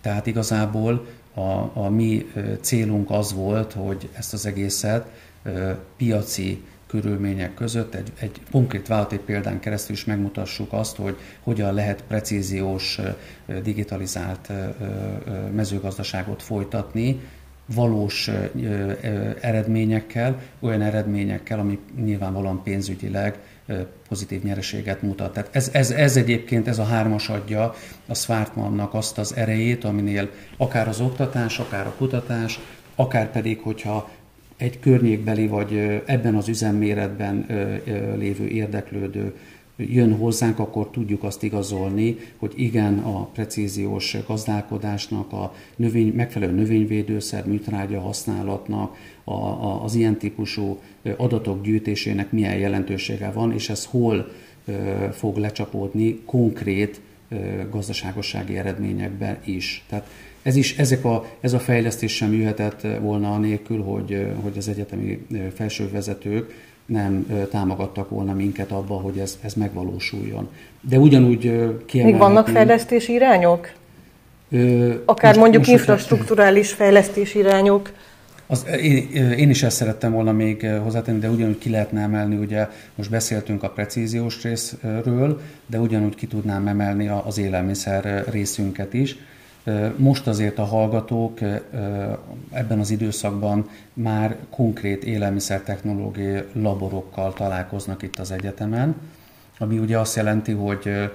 Tehát 0.00 0.26
igazából 0.26 1.06
a, 1.34 1.70
a 1.72 1.88
mi 1.90 2.32
célunk 2.60 3.10
az 3.10 3.32
volt, 3.32 3.72
hogy 3.72 4.08
ezt 4.12 4.32
az 4.32 4.46
egészet 4.46 5.06
piaci 5.96 6.64
körülmények 6.92 7.54
között 7.54 7.94
egy, 7.94 8.12
egy 8.18 8.40
konkrét 8.50 8.86
vállalati 8.86 9.18
példán 9.18 9.60
keresztül 9.60 9.94
is 9.94 10.04
megmutassuk 10.04 10.72
azt, 10.72 10.96
hogy 10.96 11.16
hogyan 11.40 11.74
lehet 11.74 12.04
precíziós, 12.08 13.00
digitalizált 13.62 14.52
mezőgazdaságot 15.54 16.42
folytatni, 16.42 17.20
valós 17.74 18.30
eredményekkel, 19.40 20.40
olyan 20.60 20.82
eredményekkel, 20.82 21.58
ami 21.58 21.78
nyilvánvalóan 22.04 22.62
pénzügyileg 22.62 23.38
pozitív 24.08 24.42
nyereséget 24.42 25.02
mutat. 25.02 25.32
Tehát 25.32 25.48
ez, 25.52 25.70
ez, 25.72 25.90
ez 25.90 26.16
egyébként, 26.16 26.68
ez 26.68 26.78
a 26.78 26.84
hármas 26.84 27.28
adja 27.28 27.74
a 28.06 28.14
Swartmannak 28.14 28.94
azt 28.94 29.18
az 29.18 29.36
erejét, 29.36 29.84
aminél 29.84 30.30
akár 30.56 30.88
az 30.88 31.00
oktatás, 31.00 31.58
akár 31.58 31.86
a 31.86 31.94
kutatás, 31.98 32.60
akár 32.94 33.30
pedig, 33.30 33.60
hogyha 33.60 34.10
egy 34.56 34.80
környékbeli 34.80 35.46
vagy 35.46 36.00
ebben 36.06 36.34
az 36.34 36.48
üzemméretben 36.48 37.46
lévő 38.18 38.46
érdeklődő 38.46 39.34
jön 39.76 40.16
hozzánk, 40.16 40.58
akkor 40.58 40.90
tudjuk 40.90 41.22
azt 41.22 41.42
igazolni, 41.42 42.16
hogy 42.36 42.52
igen, 42.56 42.98
a 42.98 43.24
precíziós 43.24 44.16
gazdálkodásnak, 44.26 45.32
a 45.32 45.54
növény, 45.76 46.12
megfelelő 46.14 46.52
növényvédőszer, 46.52 47.46
műtrágya 47.46 48.00
használatnak, 48.00 48.96
a, 49.24 49.32
a, 49.32 49.84
az 49.84 49.94
ilyen 49.94 50.18
típusú 50.18 50.78
adatok 51.16 51.62
gyűjtésének 51.62 52.32
milyen 52.32 52.58
jelentősége 52.58 53.30
van, 53.30 53.52
és 53.52 53.68
ez 53.68 53.84
hol 53.84 54.32
fog 55.12 55.36
lecsapódni 55.36 56.20
konkrét 56.24 57.00
gazdaságossági 57.70 58.58
eredményekben 58.58 59.36
is. 59.44 59.84
Tehát 59.88 60.06
ez, 60.42 60.56
is, 60.56 60.78
ezek 60.78 61.04
a, 61.04 61.24
ez 61.40 61.52
a 61.52 61.58
fejlesztés 61.58 62.16
sem 62.16 62.32
jöhetett 62.32 62.86
volna 63.00 63.32
anélkül, 63.32 63.82
hogy, 63.82 64.26
hogy 64.42 64.52
az 64.56 64.68
egyetemi 64.68 65.26
felsővezetők 65.54 66.70
nem 66.86 67.26
támogattak 67.50 68.10
volna 68.10 68.32
minket 68.32 68.70
abba, 68.70 68.94
hogy 68.94 69.18
ez, 69.18 69.38
ez 69.42 69.54
megvalósuljon. 69.54 70.48
De 70.80 70.98
ugyanúgy 70.98 71.40
kiemelhetném... 71.40 72.04
Még 72.04 72.16
vannak 72.16 72.48
fejlesztési 72.48 73.12
irányok? 73.12 73.72
Ö, 74.50 74.94
Akár 75.04 75.28
most, 75.28 75.40
mondjuk 75.40 75.66
most 75.66 75.78
infrastruktúrális 75.78 76.72
fejlesztési 76.72 77.38
irányok? 77.38 77.92
Az, 78.46 78.66
én, 78.82 79.10
én 79.36 79.50
is 79.50 79.62
ezt 79.62 79.76
szerettem 79.76 80.12
volna 80.12 80.32
még 80.32 80.66
hozzátenni, 80.82 81.18
de 81.18 81.30
ugyanúgy 81.30 81.58
ki 81.58 81.70
lehetne 81.70 82.00
emelni, 82.00 82.36
ugye 82.36 82.68
most 82.94 83.10
beszéltünk 83.10 83.62
a 83.62 83.70
precíziós 83.70 84.42
részről, 84.42 85.40
de 85.66 85.78
ugyanúgy 85.78 86.14
ki 86.14 86.26
tudnám 86.26 86.66
emelni 86.66 87.08
az 87.24 87.38
élelmiszer 87.38 88.24
részünket 88.30 88.94
is. 88.94 89.16
Most 89.96 90.26
azért 90.26 90.58
a 90.58 90.64
hallgatók 90.64 91.40
ebben 92.50 92.78
az 92.78 92.90
időszakban 92.90 93.68
már 93.92 94.36
konkrét 94.50 95.04
élelmiszertechnológiai 95.04 96.42
laborokkal 96.52 97.32
találkoznak 97.32 98.02
itt 98.02 98.18
az 98.18 98.30
egyetemen, 98.30 98.94
ami 99.58 99.78
ugye 99.78 99.98
azt 99.98 100.16
jelenti, 100.16 100.52
hogy 100.52 101.10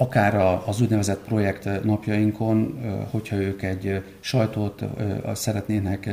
akár 0.00 0.60
az 0.66 0.80
úgynevezett 0.80 1.24
projekt 1.24 1.84
napjainkon, 1.84 2.78
hogyha 3.10 3.36
ők 3.36 3.62
egy 3.62 4.02
sajtót 4.20 4.84
szeretnének 5.32 6.06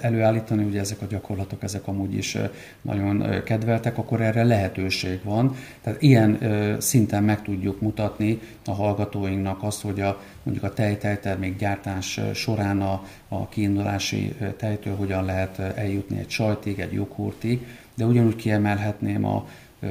előállítani, 0.00 0.64
ugye 0.64 0.80
ezek 0.80 1.02
a 1.02 1.06
gyakorlatok, 1.06 1.62
ezek 1.62 1.86
amúgy 1.86 2.14
is 2.14 2.38
nagyon 2.82 3.42
kedveltek, 3.44 3.98
akkor 3.98 4.20
erre 4.20 4.44
lehetőség 4.44 5.20
van. 5.24 5.54
Tehát 5.82 6.02
ilyen 6.02 6.38
szinten 6.78 7.22
meg 7.22 7.42
tudjuk 7.42 7.80
mutatni 7.80 8.40
a 8.64 8.72
hallgatóinknak 8.72 9.62
azt, 9.62 9.82
hogy 9.82 10.00
a, 10.00 10.20
mondjuk 10.42 10.64
a 10.64 10.72
tejtejtermék 10.72 11.58
gyártás 11.58 12.20
során 12.34 12.80
a, 12.80 13.02
a 13.28 13.48
kiindulási 13.48 14.34
tejtől 14.56 14.96
hogyan 14.96 15.24
lehet 15.24 15.58
eljutni 15.58 16.18
egy 16.18 16.30
sajtig, 16.30 16.78
egy 16.78 16.92
joghurtig, 16.92 17.66
de 17.94 18.04
ugyanúgy 18.04 18.36
kiemelhetném 18.36 19.24
a, 19.24 19.46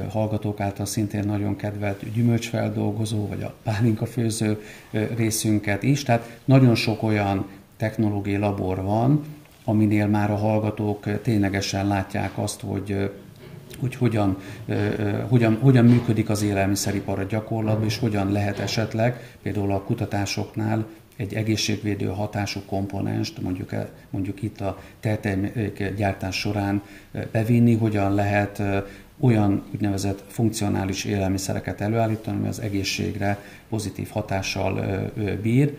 hallgatók 0.08 0.60
által 0.60 0.86
szintén 0.86 1.24
nagyon 1.24 1.56
kedvelt 1.56 2.12
gyümölcsfeldolgozó, 2.12 3.26
vagy 3.26 3.42
a 3.42 3.54
pálinka 3.62 4.06
főző 4.06 4.62
részünket 5.16 5.82
is. 5.82 6.02
Tehát 6.02 6.38
nagyon 6.44 6.74
sok 6.74 7.02
olyan 7.02 7.46
technológiai 7.76 8.36
labor 8.36 8.82
van, 8.82 9.24
aminél 9.64 10.06
már 10.06 10.30
a 10.30 10.36
hallgatók 10.36 11.22
ténylegesen 11.22 11.86
látják 11.86 12.38
azt, 12.38 12.60
hogy 12.60 13.10
hogy 13.80 13.94
hogyan, 13.94 14.36
hogyan, 15.28 15.58
hogyan 15.60 15.84
működik 15.84 16.28
az 16.28 16.42
élelmiszeripar 16.42 17.18
a 17.18 17.24
gyakorlatban, 17.24 17.84
és 17.84 17.98
hogyan 17.98 18.32
lehet 18.32 18.58
esetleg 18.58 19.36
például 19.42 19.72
a 19.72 19.82
kutatásoknál 19.82 20.86
egy 21.16 21.34
egészségvédő 21.34 22.06
hatású 22.06 22.60
komponenst, 22.66 23.42
mondjuk, 23.42 23.74
mondjuk 24.10 24.42
itt 24.42 24.60
a 24.60 24.78
gyártás 25.96 26.38
során 26.38 26.82
bevinni, 27.32 27.74
hogyan 27.74 28.14
lehet 28.14 28.62
olyan 29.20 29.62
úgynevezett 29.74 30.24
funkcionális 30.28 31.04
élelmiszereket 31.04 31.80
előállítani, 31.80 32.36
ami 32.36 32.48
az 32.48 32.60
egészségre 32.60 33.38
pozitív 33.68 34.08
hatással 34.08 34.84
bír. 35.42 35.76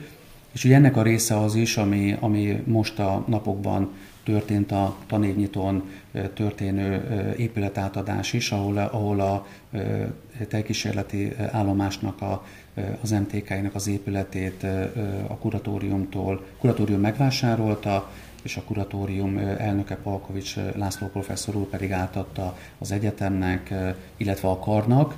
És 0.51 0.65
ugye 0.65 0.75
ennek 0.75 0.97
a 0.97 1.01
része 1.01 1.39
az 1.39 1.56
is, 1.56 1.77
ami, 1.77 2.17
ami 2.19 2.63
most 2.65 2.99
a 2.99 3.23
napokban 3.27 3.91
történt 4.23 4.71
a 4.71 4.95
tanévnyitón 5.08 5.84
történő 6.34 7.04
épületátadás 7.38 8.34
is, 8.34 8.51
ahol, 8.51 8.77
ahol 8.77 9.19
a 9.19 9.47
tejkísérleti 10.47 11.36
állomásnak 11.51 12.21
a, 12.21 12.45
az 13.01 13.12
MTK-nek 13.12 13.75
az 13.75 13.88
épületét 13.88 14.63
a 15.27 15.38
kuratóriumtól, 15.38 16.45
kuratórium 16.60 16.99
megvásárolta, 16.99 18.12
és 18.41 18.58
a 18.58 18.62
kuratórium 18.62 19.38
elnöke 19.38 19.95
Palkovics 19.95 20.56
László 20.75 21.08
professzor 21.08 21.56
úr 21.56 21.67
pedig 21.67 21.91
átadta 21.91 22.58
az 22.77 22.91
egyetemnek, 22.91 23.73
illetve 24.17 24.47
a 24.49 24.60
karnak 24.60 25.15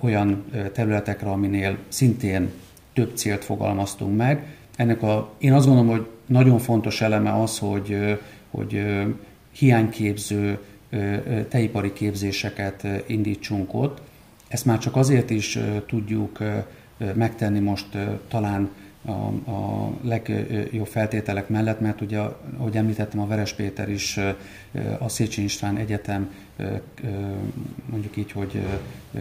olyan 0.00 0.44
területekre, 0.72 1.30
aminél 1.30 1.78
szintén 1.88 2.50
több 2.92 3.16
célt 3.16 3.44
fogalmaztunk 3.44 4.16
meg. 4.16 4.56
Ennek 4.76 5.02
a, 5.02 5.32
én 5.38 5.52
azt 5.52 5.66
gondolom, 5.66 5.90
hogy 5.90 6.06
nagyon 6.26 6.58
fontos 6.58 7.00
eleme 7.00 7.40
az, 7.40 7.58
hogy, 7.58 8.18
hogy 8.50 8.84
hiányképző 9.52 10.58
teipari 11.48 11.92
képzéseket 11.92 12.86
indítsunk 13.06 13.74
ott. 13.74 14.00
Ezt 14.48 14.64
már 14.64 14.78
csak 14.78 14.96
azért 14.96 15.30
is 15.30 15.58
tudjuk 15.86 16.38
megtenni 17.14 17.58
most 17.58 17.86
talán 18.28 18.70
a, 19.04 19.50
a 19.50 19.90
legjobb 20.02 20.86
feltételek 20.86 21.48
mellett, 21.48 21.80
mert 21.80 22.00
ugye, 22.00 22.18
ahogy 22.58 22.76
említettem, 22.76 23.20
a 23.20 23.26
Veres 23.26 23.52
Péter 23.52 23.88
is 23.88 24.18
a 24.98 25.08
Széchenyi 25.08 25.46
István 25.46 25.76
Egyetem 25.76 26.30
mondjuk 27.90 28.16
így, 28.16 28.32
hogy 28.32 28.62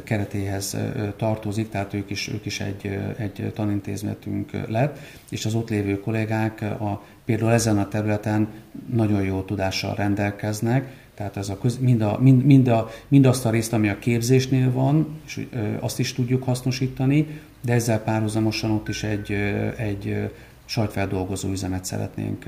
keretéhez 0.04 0.78
tartozik, 1.18 1.70
tehát 1.70 1.94
ők 1.94 2.10
is, 2.10 2.28
ők 2.28 2.46
is 2.46 2.60
egy, 2.60 3.00
egy 3.18 3.52
tanintézmetünk 3.56 4.52
lett, 4.68 5.00
és 5.30 5.46
az 5.46 5.56
ott 5.56 5.70
lévő 5.70 6.00
kollégák 6.00 6.62
a, 6.62 7.04
például 7.26 7.52
ezen 7.52 7.78
a 7.78 7.88
területen 7.88 8.48
nagyon 8.94 9.24
jó 9.24 9.42
tudással 9.42 9.96
rendelkeznek, 9.96 11.00
tehát 11.16 11.38
ez 11.38 11.50
a 11.50 11.58
köz, 11.58 11.78
mind, 11.78 12.02
a, 12.02 12.18
mind, 12.20 12.46
mind, 12.46 12.68
a, 12.68 12.90
mind 13.08 13.26
azt 13.26 13.46
a 13.46 13.50
részt, 13.50 13.74
ami 13.74 13.90
a 13.90 14.00
képzésnél 14.00 14.72
van, 14.72 15.20
és 15.26 15.48
azt 15.80 16.00
is 16.00 16.14
tudjuk 16.14 16.44
hasznosítani, 16.44 17.28
de 17.62 17.74
ezzel 17.74 18.00
párhuzamosan 18.00 18.72
ott 18.72 18.88
is 18.88 19.04
egy, 19.04 19.32
egy 19.78 20.32
sajtfeldolgozó 20.66 21.50
üzemet 21.50 21.86
szeretnénk 21.86 22.46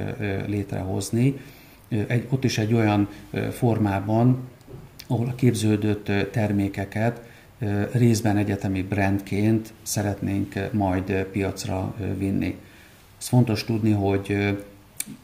létrehozni. 0.47 1.39
Egy, 2.07 2.27
ott 2.29 2.43
is 2.43 2.57
egy 2.57 2.73
olyan 2.73 3.09
formában, 3.51 4.47
ahol 5.07 5.27
a 5.27 5.35
képződött 5.35 6.11
termékeket 6.31 7.21
részben 7.91 8.37
egyetemi 8.37 8.81
brandként 8.81 9.73
szeretnénk 9.83 10.69
majd 10.71 11.23
piacra 11.31 11.95
vinni. 12.17 12.57
Ez 13.19 13.27
fontos 13.27 13.63
tudni, 13.63 13.91
hogy 13.91 14.57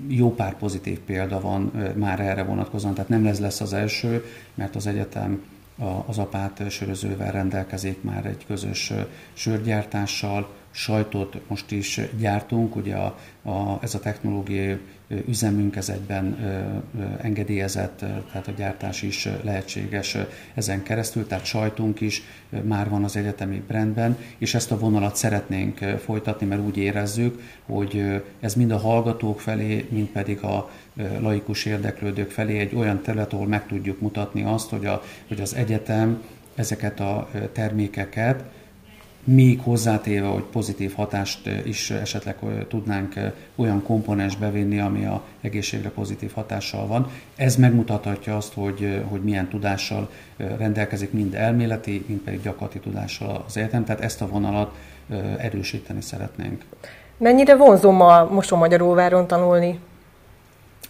jó 0.08 0.34
pár 0.34 0.58
pozitív 0.58 1.00
példa 1.00 1.40
van 1.40 1.72
már 1.96 2.20
erre 2.20 2.44
vonatkozóan, 2.44 2.94
tehát 2.94 3.10
nem 3.10 3.26
ez 3.26 3.40
lesz 3.40 3.62
az 3.62 3.74
első, 3.74 4.26
mert 4.54 4.76
az 4.76 4.88
egyetem 4.88 5.42
az 6.06 6.18
apát 6.18 6.70
sörözővel 6.70 7.32
rendelkezik 7.32 8.04
már 8.04 8.26
egy 8.26 8.46
közös 8.46 8.94
sörgyártással, 9.34 10.50
sajtot 10.72 11.42
most 11.48 11.72
is 11.72 12.02
gyártunk, 12.20 12.76
ugye 12.76 12.96
a, 12.96 13.18
a, 13.44 13.80
ez 13.82 13.96
a 13.96 14.00
technológiai 14.00 14.78
üzemünk 15.28 15.76
ez 15.76 15.90
egyben 15.90 16.38
engedélyezett, 17.22 17.98
tehát 17.98 18.48
a 18.48 18.52
gyártás 18.58 19.02
is 19.02 19.30
lehetséges 19.42 20.18
ezen 20.54 20.84
keresztül, 20.84 21.28
tehát 21.28 21.46
sajtunk 21.46 22.02
is 22.02 22.24
már 22.64 22.90
van 22.90 23.04
az 23.04 23.16
egyetemi 23.16 23.64
brandben, 23.68 24.18
és 24.38 24.54
ezt 24.54 24.72
a 24.72 24.80
vonalat 24.80 25.16
szeretnénk 25.16 25.78
folytatni, 25.78 26.46
mert 26.46 26.62
úgy 26.62 26.78
érezzük, 26.78 27.42
hogy 27.66 28.22
ez 28.40 28.54
mind 28.54 28.72
a 28.72 28.78
hallgatók 28.78 29.40
felé, 29.40 29.88
mind 29.90 30.08
pedig 30.08 30.44
a 30.44 30.70
laikus 31.20 31.66
érdeklődők 31.66 32.32
felé 32.32 32.60
egy 32.60 32.76
olyan 32.76 33.02
terület, 33.02 33.34
ahol 33.34 33.48
meg 33.48 33.68
tudjuk 33.68 34.00
mutatni 34.00 34.44
azt, 34.44 34.70
hogy, 34.70 34.86
a, 34.86 35.02
hogy 35.28 35.42
az 35.42 35.56
egyetem 35.56 36.24
ezeket 36.56 37.00
a 37.00 37.30
termékeket 37.52 38.44
még 39.24 39.60
hozzátéve, 39.62 40.28
hogy 40.28 40.44
pozitív 40.44 40.94
hatást 40.96 41.50
is 41.66 41.90
esetleg 41.90 42.36
tudnánk 42.68 43.14
olyan 43.56 43.84
komponens 43.84 44.36
bevinni, 44.36 44.80
ami 44.80 45.06
a 45.06 45.22
egészségre 45.42 45.90
pozitív 45.90 46.32
hatással 46.34 46.88
van. 46.88 47.12
Ez 47.36 47.56
megmutathatja 47.56 48.38
azt, 48.38 48.54
hogy, 48.54 49.04
hogy 49.10 49.24
milyen 49.24 49.48
tudással 49.48 50.10
rendelkezik 50.38 51.12
mind 51.12 51.34
elméleti, 51.34 52.06
mind 52.08 52.20
pedig 52.20 52.42
gyakorlati 52.42 52.80
tudással 52.80 53.44
az 53.48 53.58
egyetem, 53.58 53.86
tehát 53.86 54.02
ezt 54.02 54.22
a 54.22 54.28
vonalat 54.28 54.76
erősíteni 55.38 56.02
szeretnénk. 56.02 56.64
Mennyire 57.18 57.56
vonzó 57.56 57.92
ma 57.92 58.24
Mosonmagyaróváron 58.24 59.28
tanulni? 59.28 59.80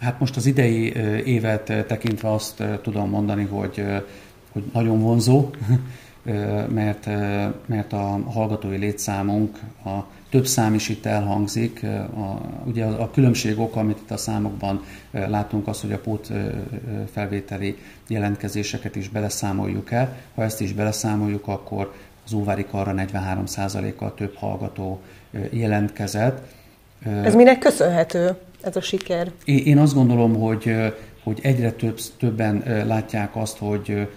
Hát 0.00 0.20
most 0.20 0.36
az 0.36 0.46
idei 0.46 0.92
évet 1.24 1.86
tekintve 1.86 2.32
azt 2.32 2.62
tudom 2.82 3.10
mondani, 3.10 3.44
hogy, 3.44 3.84
hogy 4.52 4.62
nagyon 4.72 5.00
vonzó, 5.00 5.50
mert, 6.68 7.06
mert 7.66 7.92
a 7.92 8.20
hallgatói 8.32 8.76
létszámunk, 8.76 9.58
a 9.84 10.04
több 10.30 10.46
szám 10.46 10.74
is 10.74 10.88
itt 10.88 11.06
elhangzik. 11.06 11.82
A, 12.14 12.40
ugye 12.64 12.84
a, 12.84 13.02
a 13.02 13.10
különbség 13.10 13.58
oka, 13.58 13.80
amit 13.80 13.98
itt 13.98 14.10
a 14.10 14.16
számokban 14.16 14.84
látunk, 15.10 15.68
az, 15.68 15.80
hogy 15.80 15.92
a 15.92 15.98
pót 15.98 16.32
felvételi 17.12 17.76
jelentkezéseket 18.08 18.96
is 18.96 19.08
beleszámoljuk 19.08 19.90
el. 19.90 20.16
Ha 20.34 20.42
ezt 20.42 20.60
is 20.60 20.72
beleszámoljuk, 20.72 21.46
akkor 21.48 21.94
az 22.24 22.32
Óvári 22.32 22.66
Karra 22.70 22.94
43%-kal 22.96 24.14
több 24.14 24.34
hallgató 24.34 25.00
jelentkezett. 25.50 26.46
Ez 27.22 27.34
minek 27.34 27.58
köszönhető, 27.58 28.36
ez 28.60 28.76
a 28.76 28.80
siker? 28.80 29.30
Én 29.44 29.78
azt 29.78 29.94
gondolom, 29.94 30.34
hogy, 30.34 30.74
hogy 31.22 31.38
egyre 31.42 31.72
több, 31.72 31.98
többen 32.18 32.62
látják 32.86 33.36
azt, 33.36 33.58
hogy 33.58 34.08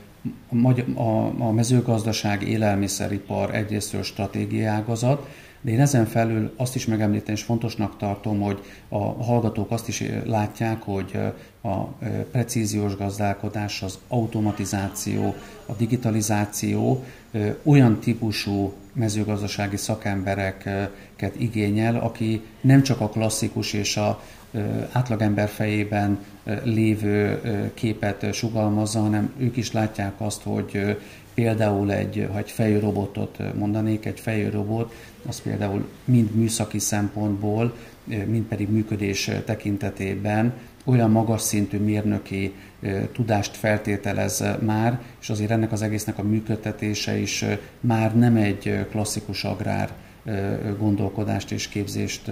a, 1.38 1.51
mezőgazdaság, 1.51 2.41
élelmiszeripar 2.41 3.55
egyrésztől 3.55 4.03
stratégiai 4.03 4.63
ágazat, 4.63 5.27
de 5.62 5.71
én 5.71 5.79
ezen 5.79 6.05
felül 6.05 6.53
azt 6.57 6.75
is 6.75 6.86
megemlíteni, 6.86 7.38
és 7.38 7.43
fontosnak 7.43 7.97
tartom, 7.97 8.41
hogy 8.41 8.62
a 8.89 8.97
hallgatók 8.97 9.71
azt 9.71 9.88
is 9.88 10.03
látják, 10.25 10.81
hogy 10.81 11.19
a 11.62 11.83
precíziós 12.31 12.95
gazdálkodás, 12.95 13.81
az 13.81 13.99
automatizáció, 14.07 15.36
a 15.65 15.73
digitalizáció 15.77 17.03
olyan 17.63 17.99
típusú 17.99 18.73
mezőgazdasági 18.93 19.77
szakembereket 19.77 21.36
igényel, 21.38 21.95
aki 21.95 22.41
nem 22.62 22.83
csak 22.83 23.01
a 23.01 23.09
klasszikus 23.09 23.73
és 23.73 23.97
a 23.97 24.21
átlagember 24.91 25.49
fejében 25.49 26.19
lévő 26.63 27.41
képet 27.73 28.34
sugalmazza, 28.34 28.99
hanem 28.99 29.34
ők 29.38 29.58
is 29.58 29.71
látják 29.71 30.13
azt, 30.17 30.41
hogy 30.43 30.97
például 31.34 31.91
egy, 31.91 32.27
ha 32.32 32.38
egy 32.38 32.51
fejű 32.51 32.79
robotot 32.79 33.38
mondanék, 33.58 34.06
egy 34.06 34.19
fejű 34.19 34.49
robot, 34.49 34.93
az 35.27 35.41
például 35.41 35.88
mind 36.06 36.36
műszaki 36.36 36.79
szempontból, 36.79 37.73
mind 38.06 38.43
pedig 38.43 38.69
működés 38.69 39.32
tekintetében 39.45 40.53
olyan 40.86 41.12
magas 41.12 41.41
szintű 41.41 41.77
mérnöki 41.77 42.53
tudást 43.13 43.56
feltételez 43.56 44.43
már, 44.60 45.01
és 45.21 45.29
azért 45.29 45.51
ennek 45.51 45.71
az 45.71 45.82
egésznek 45.82 46.17
a 46.17 46.23
működtetése 46.23 47.17
is 47.17 47.45
már 47.79 48.17
nem 48.17 48.36
egy 48.36 48.86
klasszikus 48.89 49.43
agrár 49.43 49.89
gondolkodást 50.77 51.51
és 51.51 51.67
képzést 51.67 52.31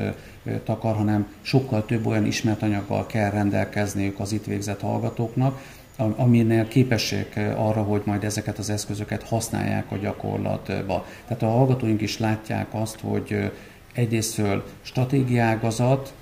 takar, 0.63 0.95
hanem 0.95 1.33
sokkal 1.41 1.85
több 1.85 2.05
olyan 2.05 2.25
ismert 2.25 2.61
anyaggal 2.61 3.05
kell 3.05 3.29
rendelkezniük 3.29 4.19
az 4.19 4.31
itt 4.31 4.45
végzett 4.45 4.81
hallgatóknak, 4.81 5.61
aminél 5.97 6.67
képesség 6.67 7.25
arra, 7.55 7.81
hogy 7.81 8.01
majd 8.05 8.23
ezeket 8.23 8.57
az 8.57 8.69
eszközöket 8.69 9.23
használják 9.23 9.91
a 9.91 9.97
gyakorlatba. 9.97 11.05
Tehát 11.27 11.43
a 11.43 11.49
hallgatóink 11.49 12.01
is 12.01 12.19
látják 12.19 12.67
azt, 12.71 12.99
hogy 12.99 13.51
egyrésztről 13.93 14.63
stratégiágazat 14.81 16.13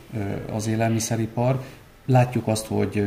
az 0.53 0.67
élelmiszeripar, 0.67 1.61
Látjuk 2.09 2.47
azt, 2.47 2.65
hogy, 2.65 3.03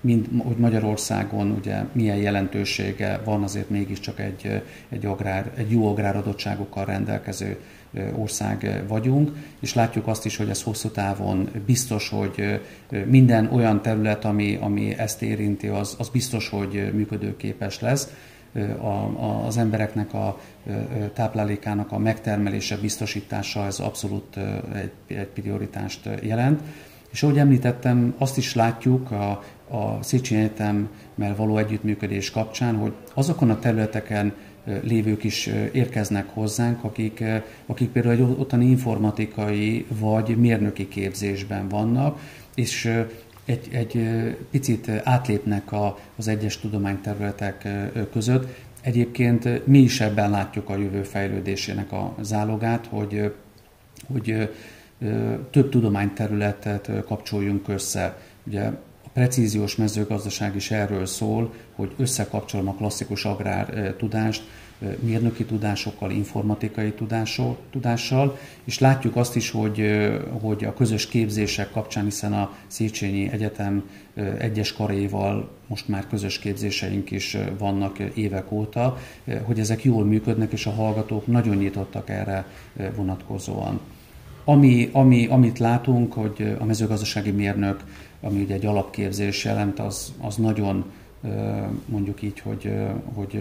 mind, 0.00 0.26
hogy 0.44 0.56
Magyarországon 0.56 1.50
ugye 1.50 1.82
milyen 1.92 2.16
jelentősége 2.16 3.20
van 3.24 3.42
azért 3.42 3.70
mégiscsak 3.70 4.20
egy, 4.20 4.62
egy, 4.88 5.06
agrár, 5.06 5.52
egy 5.56 5.70
jó 5.70 5.88
agráradottságokkal 5.88 6.84
rendelkező 6.84 7.58
ország 8.16 8.84
vagyunk, 8.88 9.30
és 9.60 9.74
látjuk 9.74 10.06
azt 10.06 10.24
is, 10.24 10.36
hogy 10.36 10.48
ez 10.48 10.62
hosszú 10.62 10.88
távon 10.88 11.48
biztos, 11.66 12.08
hogy 12.08 12.60
minden 13.06 13.48
olyan 13.52 13.82
terület, 13.82 14.24
ami, 14.24 14.58
ami 14.60 14.98
ezt 14.98 15.22
érinti, 15.22 15.66
az, 15.66 15.94
az 15.98 16.08
biztos, 16.08 16.48
hogy 16.48 16.90
működőképes 16.94 17.80
lesz. 17.80 18.08
A, 18.78 19.22
az 19.46 19.56
embereknek 19.56 20.14
a 20.14 20.40
táplálékának 21.14 21.92
a 21.92 21.98
megtermelése, 21.98 22.76
biztosítása, 22.76 23.64
ez 23.64 23.78
abszolút 23.78 24.36
egy, 24.74 25.16
egy 25.16 25.26
prioritást 25.26 26.08
jelent. 26.22 26.60
És 27.10 27.22
ahogy 27.22 27.38
említettem, 27.38 28.14
azt 28.18 28.36
is 28.36 28.54
látjuk 28.54 29.10
a, 29.10 29.30
a 29.68 30.02
Széchenyi 30.02 30.40
Egyetemmel 30.40 31.36
való 31.36 31.58
együttműködés 31.58 32.30
kapcsán, 32.30 32.76
hogy 32.76 32.92
azokon 33.14 33.50
a 33.50 33.58
területeken 33.58 34.32
lévők 34.82 35.24
is 35.24 35.50
érkeznek 35.72 36.28
hozzánk, 36.28 36.84
akik, 36.84 37.24
akik 37.66 37.88
például 37.88 38.14
egy 38.14 38.36
ottani 38.38 38.64
informatikai 38.64 39.86
vagy 39.88 40.36
mérnöki 40.36 40.88
képzésben 40.88 41.68
vannak, 41.68 42.20
és 42.54 43.04
egy, 43.44 43.68
egy 43.72 44.08
picit 44.50 44.90
átlépnek 45.02 45.72
a, 45.72 45.98
az 46.16 46.28
egyes 46.28 46.60
tudományterületek 46.60 47.68
között. 48.12 48.46
Egyébként 48.80 49.66
mi 49.66 49.78
is 49.78 50.00
ebben 50.00 50.30
látjuk 50.30 50.68
a 50.68 50.76
jövő 50.76 51.02
fejlődésének 51.02 51.92
a 51.92 52.14
zálogát, 52.20 52.86
hogy, 52.86 53.32
hogy 54.12 54.50
több 55.50 55.68
tudományterületet 55.68 56.90
kapcsoljunk 57.06 57.68
össze. 57.68 58.18
Ugye 58.46 58.70
precíziós 59.14 59.76
mezőgazdaság 59.76 60.56
is 60.56 60.70
erről 60.70 61.06
szól, 61.06 61.54
hogy 61.74 61.94
összekapcsolom 61.96 62.68
a 62.68 62.74
klasszikus 62.74 63.24
agrár 63.24 63.94
tudást, 63.98 64.42
mérnöki 65.00 65.44
tudásokkal, 65.44 66.10
informatikai 66.10 66.92
tudások, 66.92 67.58
tudással, 67.70 68.38
és 68.64 68.78
látjuk 68.78 69.16
azt 69.16 69.36
is, 69.36 69.50
hogy, 69.50 70.08
hogy 70.40 70.64
a 70.64 70.74
közös 70.74 71.06
képzések 71.06 71.70
kapcsán, 71.70 72.04
hiszen 72.04 72.32
a 72.32 72.56
Széchenyi 72.66 73.28
Egyetem 73.32 73.90
egyes 74.38 74.72
karéval 74.72 75.50
most 75.66 75.88
már 75.88 76.06
közös 76.06 76.38
képzéseink 76.38 77.10
is 77.10 77.36
vannak 77.58 77.98
évek 77.98 78.52
óta, 78.52 78.98
hogy 79.42 79.58
ezek 79.58 79.84
jól 79.84 80.04
működnek, 80.04 80.52
és 80.52 80.66
a 80.66 80.70
hallgatók 80.70 81.26
nagyon 81.26 81.56
nyitottak 81.56 82.10
erre 82.10 82.46
vonatkozóan. 82.96 83.80
Ami, 84.44 84.88
ami, 84.92 85.26
amit 85.26 85.58
látunk, 85.58 86.12
hogy 86.12 86.56
a 86.58 86.64
mezőgazdasági 86.64 87.30
mérnök, 87.30 87.84
ami 88.24 88.42
ugye 88.42 88.54
egy 88.54 88.66
alapképzés 88.66 89.44
jelent, 89.44 89.78
az, 89.78 90.12
az 90.20 90.36
nagyon 90.36 90.84
mondjuk 91.86 92.22
így, 92.22 92.40
hogy, 92.40 92.72
hogy 93.14 93.38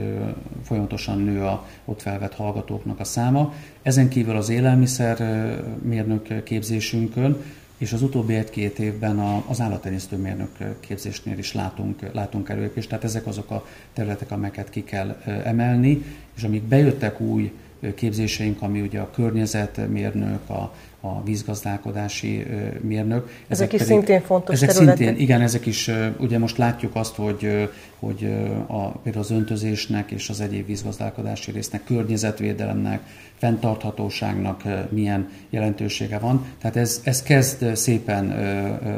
folyamatosan 0.64 1.20
nő 1.20 1.42
a 1.42 1.68
ott 1.86 2.02
felvett 2.02 2.34
hallgatóknak 2.34 3.00
a 3.00 3.04
száma. 3.04 3.54
Ezen 3.82 4.10
kívül 4.10 4.36
az 4.36 4.50
élelmiszer 4.50 5.18
mérnök 5.82 6.44
képzésünkön, 6.44 7.38
és 7.78 7.94
az 7.94 8.02
utóbbi 8.02 8.34
egy-két 8.34 8.80
évben 8.80 9.20
az 9.48 9.62
állattenyésztő 9.62 10.18
mérnök 10.18 10.50
képzésnél 10.80 11.38
is 11.38 11.54
látunk, 11.54 12.10
látunk 12.12 12.50
előépést, 12.50 12.90
tehát 12.90 13.04
ezek 13.04 13.28
azok 13.28 13.52
a 13.52 13.66
területek, 13.94 14.32
amelyeket 14.32 14.70
ki 14.70 14.84
kell 14.84 15.22
emelni, 15.44 16.04
és 16.36 16.44
amik 16.44 16.64
bejöttek 16.64 17.20
új 17.20 17.52
képzéseink, 17.96 18.62
ami 18.62 18.82
ugye 18.82 19.00
a 19.00 19.10
környezetmérnök, 19.12 20.50
a, 20.50 20.74
a 21.02 21.24
vízgazdálkodási 21.24 22.46
mérnök. 22.82 23.26
Ezek, 23.26 23.42
ezek 23.48 23.74
is 23.74 23.80
pedig, 23.80 23.94
szintén 23.94 24.22
fontos 24.22 24.56
ezek 24.56 24.70
területek. 24.70 24.98
Szintén, 24.98 25.22
igen, 25.22 25.42
ezek 25.42 25.66
is, 25.66 25.92
ugye 26.20 26.38
most 26.40 26.58
látjuk 26.58 26.96
azt, 26.96 27.16
hogy, 27.16 27.70
hogy 28.00 28.24
a, 28.68 28.88
például 28.88 29.24
az 29.24 29.32
öntözésnek 29.32 30.12
és 30.12 30.30
az 30.30 30.42
egyéb 30.42 30.66
vízgazdálkodási 30.66 31.52
résznek, 31.52 31.84
környezetvédelemnek, 31.84 33.02
fenntarthatóságnak 33.38 34.64
milyen 34.90 35.30
jelentősége 35.50 36.18
van. 36.18 36.46
Tehát 36.62 36.76
ez, 36.76 37.02
ez 37.04 37.24
kezd 37.24 37.76
szépen 37.76 38.32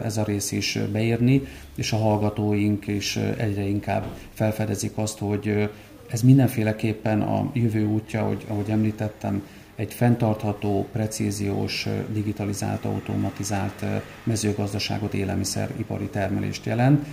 ez 0.04 0.18
a 0.18 0.24
rész 0.24 0.52
is 0.52 0.80
beírni, 0.92 1.42
és 1.76 1.92
a 1.92 1.98
hallgatóink 1.98 2.88
is 2.88 3.20
egyre 3.38 3.62
inkább 3.62 4.06
felfedezik 4.34 4.92
azt, 4.96 5.18
hogy 5.18 5.70
ez 6.08 6.22
mindenféleképpen 6.22 7.22
a 7.22 7.50
jövő 7.54 7.86
útja, 7.86 8.24
hogy, 8.24 8.46
ahogy 8.48 8.70
említettem, 8.70 9.44
egy 9.76 9.94
fenntartható, 9.94 10.88
precíziós, 10.92 11.88
digitalizált, 12.14 12.86
automatizált 12.86 13.86
mezőgazdaságot, 14.24 15.14
élelmiszeripari 15.14 16.06
termelést 16.06 16.66
jelent, 16.66 17.06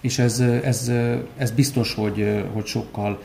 és 0.00 0.18
ez, 0.18 0.40
ez, 0.40 0.92
ez 1.36 1.50
biztos, 1.50 1.94
hogy, 1.94 2.44
hogy 2.52 2.66
sokkal 2.66 3.22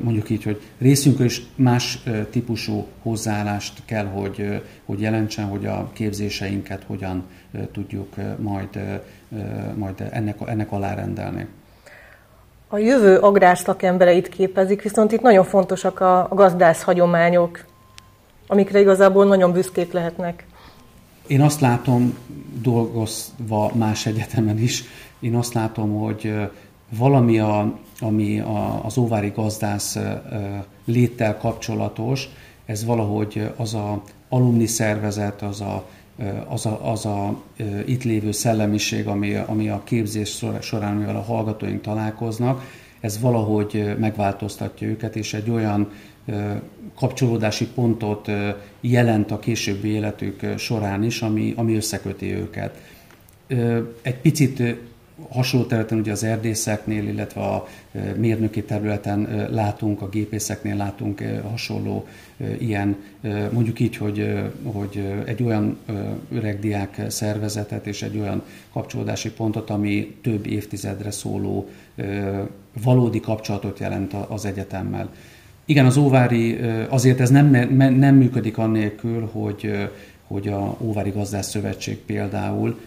mondjuk 0.00 0.30
így, 0.30 0.42
hogy 0.42 0.60
részünkről 0.78 1.26
is 1.26 1.42
más 1.54 2.02
típusú 2.30 2.86
hozzáállást 3.02 3.82
kell, 3.84 4.06
hogy, 4.06 4.62
hogy 4.84 5.00
jelentsen, 5.00 5.44
hogy 5.44 5.66
a 5.66 5.90
képzéseinket 5.92 6.82
hogyan 6.86 7.24
tudjuk 7.72 8.14
majd, 8.38 9.00
majd 9.74 10.08
ennek, 10.10 10.36
ennek 10.46 10.72
alárendelni 10.72 11.46
a 12.68 12.78
jövő 12.78 13.16
agrár 13.16 13.58
szakembereit 13.58 14.28
képezik, 14.28 14.82
viszont 14.82 15.12
itt 15.12 15.20
nagyon 15.20 15.44
fontosak 15.44 16.00
a, 16.00 16.18
a 16.18 16.34
gazdász 16.34 16.82
hagyományok. 16.82 17.64
amikre 18.46 18.80
igazából 18.80 19.24
nagyon 19.24 19.52
büszkék 19.52 19.92
lehetnek. 19.92 20.46
Én 21.26 21.40
azt 21.40 21.60
látom, 21.60 22.18
dolgozva 22.62 23.70
más 23.74 24.06
egyetemen 24.06 24.58
is, 24.58 24.84
én 25.20 25.34
azt 25.34 25.54
látom, 25.54 25.98
hogy 25.98 26.34
valami, 26.98 27.38
a, 27.38 27.78
ami 28.00 28.40
a, 28.40 28.84
az 28.84 28.98
óvári 28.98 29.32
gazdász 29.34 29.98
léttel 30.84 31.36
kapcsolatos, 31.38 32.28
ez 32.68 32.84
valahogy 32.84 33.50
az 33.56 33.74
a 33.74 34.02
alumni 34.28 34.66
szervezet, 34.66 35.42
az 35.42 35.60
a, 35.60 35.88
az 36.48 36.66
a, 36.66 36.90
az 36.90 37.06
a 37.06 37.42
itt 37.86 38.02
lévő 38.02 38.32
szellemiség, 38.32 39.06
ami, 39.06 39.34
ami 39.34 39.68
a 39.68 39.82
képzés 39.84 40.44
során, 40.60 40.94
mivel 40.94 41.16
a 41.16 41.22
hallgatóink 41.22 41.80
találkoznak, 41.80 42.62
ez 43.00 43.20
valahogy 43.20 43.94
megváltoztatja 43.98 44.88
őket, 44.88 45.16
és 45.16 45.34
egy 45.34 45.50
olyan 45.50 45.90
kapcsolódási 46.94 47.66
pontot 47.66 48.30
jelent 48.80 49.30
a 49.30 49.38
későbbi 49.38 49.88
életük 49.88 50.58
során 50.58 51.04
is, 51.04 51.22
ami, 51.22 51.52
ami 51.56 51.76
összeköti 51.76 52.34
őket. 52.34 52.82
Egy 54.02 54.20
picit 54.20 54.62
hasonló 55.28 55.66
területen 55.66 55.98
ugye 55.98 56.12
az 56.12 56.24
erdészeknél, 56.24 57.08
illetve 57.08 57.40
a 57.40 57.66
mérnöki 58.16 58.62
területen 58.62 59.48
látunk, 59.50 60.02
a 60.02 60.08
gépészeknél 60.08 60.76
látunk 60.76 61.22
hasonló 61.50 62.06
ilyen, 62.58 62.96
mondjuk 63.52 63.80
így, 63.80 63.96
hogy, 63.96 64.42
hogy 64.62 65.22
egy 65.24 65.42
olyan 65.42 65.78
öregdiák 66.32 67.00
szervezetet 67.08 67.86
és 67.86 68.02
egy 68.02 68.18
olyan 68.18 68.42
kapcsolódási 68.72 69.30
pontot, 69.30 69.70
ami 69.70 70.16
több 70.22 70.46
évtizedre 70.46 71.10
szóló 71.10 71.68
valódi 72.82 73.20
kapcsolatot 73.20 73.78
jelent 73.78 74.12
az 74.28 74.44
egyetemmel. 74.44 75.10
Igen, 75.64 75.86
az 75.86 75.96
óvári, 75.96 76.58
azért 76.88 77.20
ez 77.20 77.30
nem, 77.30 77.46
nem 77.76 78.14
működik 78.14 78.58
annélkül, 78.58 79.28
hogy, 79.32 79.88
hogy 80.26 80.48
a 80.48 80.76
Óvári 80.80 81.10
Gazdász 81.10 81.48
Szövetség 81.48 81.96
például 81.96 82.78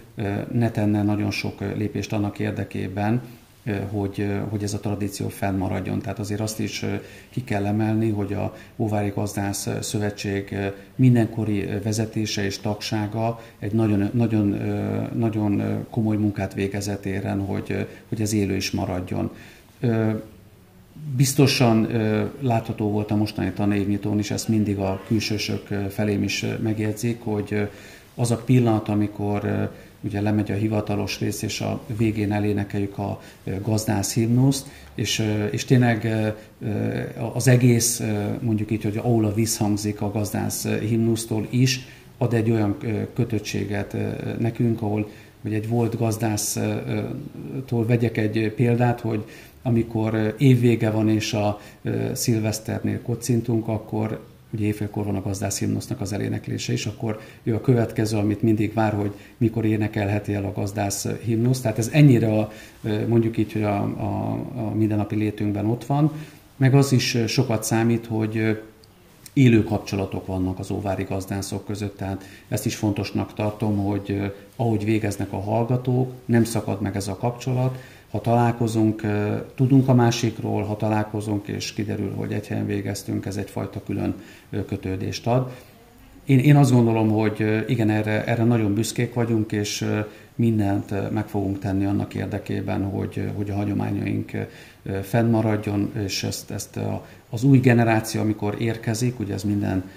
ne 0.51 0.71
tenne 0.71 1.03
nagyon 1.03 1.31
sok 1.31 1.59
lépést 1.59 2.13
annak 2.13 2.39
érdekében, 2.39 3.21
hogy, 3.89 4.25
hogy 4.49 4.63
ez 4.63 4.73
a 4.73 4.79
tradíció 4.79 5.27
fennmaradjon. 5.27 5.99
Tehát 5.99 6.19
azért 6.19 6.39
azt 6.39 6.59
is 6.59 6.85
ki 7.29 7.43
kell 7.43 7.65
emelni, 7.65 8.09
hogy 8.09 8.33
a 8.33 8.55
Óvári 8.75 9.11
Gazdász 9.15 9.67
Szövetség 9.81 10.55
mindenkori 10.95 11.65
vezetése 11.83 12.45
és 12.45 12.59
tagsága 12.59 13.41
egy 13.59 13.71
nagyon, 13.71 14.09
nagyon, 14.13 14.57
nagyon 15.13 15.85
komoly 15.89 16.17
munkát 16.17 16.53
végezett 16.53 17.05
éren, 17.05 17.45
hogy, 17.45 17.87
hogy 18.09 18.21
ez 18.21 18.33
élő 18.33 18.55
is 18.55 18.71
maradjon. 18.71 19.31
Biztosan 21.15 21.87
látható 22.39 22.89
volt 22.89 23.11
a 23.11 23.15
mostani 23.15 23.51
tanévnyitón 23.51 24.19
is, 24.19 24.31
ezt 24.31 24.47
mindig 24.47 24.77
a 24.77 25.01
külsősök 25.07 25.67
felém 25.89 26.23
is 26.23 26.45
megjegyzik, 26.61 27.21
hogy 27.23 27.69
az 28.15 28.31
a 28.31 28.37
pillanat, 28.37 28.89
amikor 28.89 29.69
ugye 30.03 30.21
lemegy 30.21 30.51
a 30.51 30.55
hivatalos 30.55 31.19
rész, 31.19 31.41
és 31.41 31.61
a 31.61 31.81
végén 31.97 32.31
elénekeljük 32.31 32.97
a 32.97 33.21
gazdász 33.61 34.13
himnuszt, 34.13 34.67
és, 34.95 35.23
és 35.51 35.65
tényleg 35.65 36.07
az 37.33 37.47
egész, 37.47 38.03
mondjuk 38.39 38.71
így, 38.71 38.83
hogy 38.83 38.97
aula 38.97 39.33
visszhangzik 39.33 40.01
a 40.01 40.11
gazdász 40.11 40.67
himnusztól 40.67 41.47
is, 41.49 41.87
ad 42.17 42.33
egy 42.33 42.51
olyan 42.51 42.77
kötöttséget 43.13 43.95
nekünk, 44.39 44.81
ahol 44.81 45.09
hogy 45.41 45.53
egy 45.53 45.67
volt 45.67 45.97
gazdásztól 45.97 47.85
vegyek 47.87 48.17
egy 48.17 48.53
példát, 48.55 48.99
hogy 48.99 49.23
amikor 49.63 50.35
évvége 50.37 50.89
van 50.89 51.09
és 51.09 51.33
a 51.33 51.59
szilveszternél 52.13 53.01
kocintunk, 53.01 53.67
akkor 53.67 54.19
ugye 54.53 54.65
évfélkor 54.65 55.05
van 55.05 55.15
a 55.15 55.21
gazdász 55.21 55.59
himnusznak 55.59 56.01
az 56.01 56.13
eléneklése 56.13 56.73
is, 56.73 56.85
akkor 56.85 57.19
ő 57.43 57.55
a 57.55 57.61
következő, 57.61 58.17
amit 58.17 58.41
mindig 58.41 58.73
vár, 58.73 58.93
hogy 58.93 59.11
mikor 59.37 59.65
énekelheti 59.65 60.33
el 60.33 60.45
a 60.45 60.51
gazdász 60.51 61.07
himnusz. 61.07 61.61
Tehát 61.61 61.77
ez 61.77 61.89
ennyire 61.93 62.39
a, 62.39 62.51
mondjuk 63.07 63.37
így, 63.37 63.53
hogy 63.53 63.63
a, 63.63 63.81
a, 63.81 64.31
a 64.55 64.73
mindennapi 64.75 65.15
létünkben 65.15 65.65
ott 65.65 65.85
van, 65.85 66.11
meg 66.57 66.75
az 66.75 66.91
is 66.91 67.17
sokat 67.27 67.63
számít, 67.63 68.05
hogy 68.05 68.61
élő 69.33 69.63
kapcsolatok 69.63 70.25
vannak 70.25 70.59
az 70.59 70.71
óvári 70.71 71.03
gazdászok 71.03 71.65
között, 71.65 71.97
tehát 71.97 72.23
ezt 72.47 72.65
is 72.65 72.75
fontosnak 72.75 73.33
tartom, 73.33 73.77
hogy 73.77 74.33
ahogy 74.55 74.85
végeznek 74.85 75.33
a 75.33 75.41
hallgatók, 75.41 76.11
nem 76.25 76.43
szakad 76.43 76.81
meg 76.81 76.95
ez 76.95 77.07
a 77.07 77.17
kapcsolat, 77.17 77.77
ha 78.11 78.21
találkozunk, 78.21 79.01
tudunk 79.55 79.87
a 79.87 79.93
másikról, 79.93 80.63
ha 80.63 80.75
találkozunk 80.75 81.47
és 81.47 81.73
kiderül, 81.73 82.13
hogy 82.15 82.31
egy 82.31 82.47
helyen 82.47 82.65
végeztünk, 82.65 83.25
ez 83.25 83.37
egyfajta 83.37 83.83
külön 83.83 84.15
kötődést 84.67 85.27
ad. 85.27 85.51
Én, 86.25 86.39
én 86.39 86.55
azt 86.55 86.71
gondolom, 86.71 87.09
hogy 87.09 87.63
igen, 87.67 87.89
erre, 87.89 88.25
erre 88.25 88.43
nagyon 88.43 88.73
büszkék 88.73 89.13
vagyunk, 89.13 89.51
és 89.51 89.85
mindent 90.35 91.11
meg 91.11 91.27
fogunk 91.27 91.59
tenni 91.59 91.85
annak 91.85 92.13
érdekében, 92.13 92.83
hogy, 92.83 93.31
hogy 93.35 93.49
a 93.49 93.55
hagyományaink 93.55 94.31
fennmaradjon, 95.01 95.91
és 96.05 96.23
ezt, 96.23 96.51
ezt 96.51 96.79
az 97.29 97.43
új 97.43 97.59
generáció, 97.59 98.21
amikor 98.21 98.55
érkezik, 98.59 99.19
ugye 99.19 99.33
ez 99.33 99.43
minden 99.43 99.89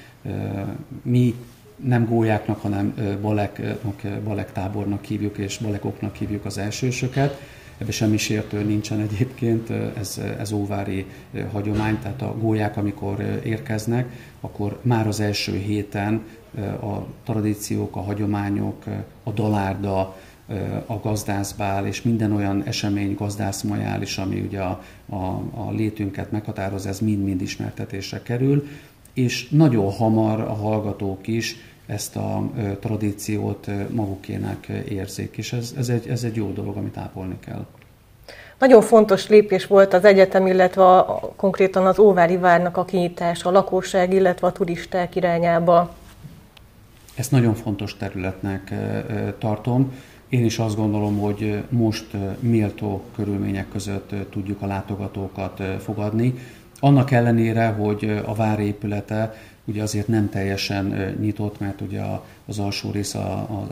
mi 1.03 1.35
nem 1.77 2.07
gólyáknak, 2.07 2.61
hanem 2.61 2.95
baleknak, 3.21 4.03
balek 4.25 4.53
tábornak 4.53 5.05
hívjuk, 5.05 5.39
és 5.39 5.59
balekoknak 5.59 6.17
hívjuk 6.17 6.45
az 6.45 6.59
elsősöket, 6.59 7.41
Ebbe 7.79 7.91
semmi 7.91 8.17
sértő 8.17 8.63
nincsen 8.63 9.01
egyébként, 9.01 9.71
ez, 9.71 10.21
ez 10.39 10.53
óvári 10.53 11.07
hagyomány, 11.53 11.99
tehát 11.99 12.23
a 12.23 12.37
gólyák, 12.39 12.77
amikor 12.77 13.41
érkeznek, 13.45 14.13
akkor 14.41 14.79
már 14.83 15.07
az 15.07 15.21
első 15.21 15.57
héten 15.57 16.23
a 16.81 17.07
tradíciók, 17.25 17.97
a 17.97 18.01
hagyományok, 18.01 18.85
a 19.23 19.31
dalárda, 19.31 20.17
a 20.87 20.99
gazdászbál 21.03 21.87
és 21.87 22.03
minden 22.03 22.33
olyan 22.33 22.63
esemény, 22.63 23.15
gazdászmajál 23.15 24.03
is, 24.03 24.19
ami 24.19 24.41
ugye 24.41 24.61
a, 24.61 24.83
a, 25.09 25.25
a 25.55 25.71
létünket 25.71 26.31
meghatároz, 26.31 26.87
ez 26.87 27.01
mind-mind 27.01 27.41
ismertetésre 27.41 28.23
kerül, 28.23 28.67
és 29.13 29.49
nagyon 29.49 29.93
hamar 29.93 30.41
a 30.41 30.55
hallgatók 30.55 31.27
is 31.27 31.57
ezt 31.87 32.17
a 32.17 32.51
tradíciót 32.81 33.67
magukének 33.91 34.67
érzik, 34.89 35.37
és 35.37 35.53
ez, 35.53 35.75
ez, 35.77 35.89
egy, 35.89 36.09
ez 36.09 36.25
egy 36.25 36.37
jó 36.37 36.53
dolog, 36.53 36.77
amit 36.77 36.97
ápolni 36.97 37.39
kell. 37.41 37.67
Nagyon 38.59 38.83
fontos 38.83 39.29
lépés 39.29 39.67
volt 39.67 39.95
az 39.95 40.05
egyetem, 40.05 40.47
illetve 40.47 40.85
a, 40.85 41.21
konkrétan 41.37 41.87
az 41.87 41.99
Óvári 41.99 42.37
Várnak 42.37 42.77
a 42.77 42.85
kinyitása 42.85 43.49
a 43.49 43.53
lakosság, 43.53 44.13
illetve 44.13 44.47
a 44.47 44.53
turisták 44.53 45.17
irányába. 45.17 45.95
Ezt 47.15 47.31
nagyon 47.31 47.55
fontos 47.55 47.97
területnek 47.97 48.75
tartom. 49.39 49.93
Én 50.29 50.45
is 50.45 50.59
azt 50.59 50.77
gondolom, 50.77 51.19
hogy 51.19 51.63
most 51.69 52.07
méltó 52.39 53.03
körülmények 53.17 53.69
között 53.69 54.15
tudjuk 54.31 54.63
a 54.63 54.67
látogatókat 54.67 55.63
fogadni. 55.83 56.35
Annak 56.81 57.11
ellenére, 57.11 57.67
hogy 57.67 58.23
a 58.25 58.35
vár 58.35 58.61
épülete 58.61 59.35
ugye 59.65 59.83
azért 59.83 60.09
nem 60.09 60.29
teljesen 60.29 61.15
nyitott, 61.21 61.61
mert 61.61 61.81
ugye 61.81 62.03
az 62.47 62.59
alsó 62.59 62.91
része 62.91 63.19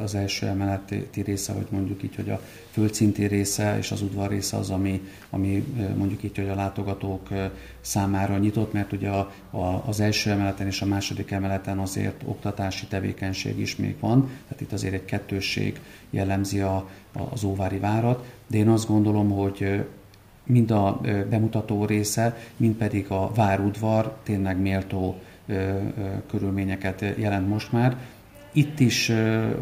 az 0.03 0.15
első 0.15 0.47
emeleti 0.47 1.23
része, 1.25 1.53
vagy 1.53 1.67
mondjuk 1.71 2.03
így, 2.03 2.15
hogy 2.15 2.31
a 2.31 2.41
földszinti 2.71 3.27
része 3.27 3.79
és 3.79 3.91
az 3.91 4.03
udvar 4.03 4.31
része 4.31 4.57
az, 4.57 4.71
ami, 4.71 5.01
ami 5.31 5.65
mondjuk 5.97 6.23
így, 6.23 6.37
hogy 6.37 6.49
a 6.49 6.55
látogatók 6.55 7.29
számára 7.81 8.39
nyitott, 8.39 8.73
mert 8.73 8.93
ugye 8.93 9.09
a, 9.09 9.33
a, 9.51 9.83
az 9.87 10.01
első 10.01 10.31
emeleten 10.31 10.67
és 10.67 10.83
a 10.83 10.87
második 10.87 11.31
emeleten 11.31 11.79
azért 11.79 12.23
oktatási 12.25 12.87
tevékenység 12.87 13.59
is 13.59 13.77
még 13.77 13.95
van, 14.01 14.21
tehát 14.43 14.61
itt 14.61 14.73
azért 14.73 14.95
egy 14.95 15.05
kettősség 15.05 15.81
jellemzi 16.11 16.61
a, 16.61 16.89
az 17.31 17.45
óvári 17.45 17.79
várat, 17.79 18.25
de 18.47 18.57
én 18.57 18.69
azt 18.69 18.89
gondolom, 18.89 19.31
hogy 19.31 19.85
mind 20.47 20.71
a 20.71 21.01
bemutató 21.31 21.85
része, 21.85 22.37
mind 22.57 22.75
pedig 22.75 23.11
a 23.11 23.33
várudvar 23.35 24.17
tényleg 24.23 24.61
méltó 24.61 25.21
körülményeket 26.31 27.05
jelent 27.17 27.49
most 27.49 27.73
már. 27.73 27.97
Itt 28.53 28.81
is 28.81 29.13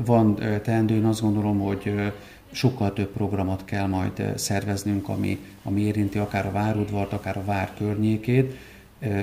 van 0.04 0.34
teendő, 0.62 0.94
én 0.94 1.04
azt 1.04 1.20
gondolom, 1.20 1.58
hogy 1.58 2.12
sokkal 2.50 2.92
több 2.92 3.08
programot 3.08 3.64
kell 3.64 3.86
majd 3.86 4.32
szerveznünk, 4.34 5.08
ami, 5.08 5.38
ami 5.62 5.80
érinti 5.80 6.18
akár 6.18 6.46
a 6.46 6.52
várudvart, 6.52 7.12
akár 7.12 7.36
a 7.36 7.44
vár 7.44 7.72
környékét. 7.78 8.56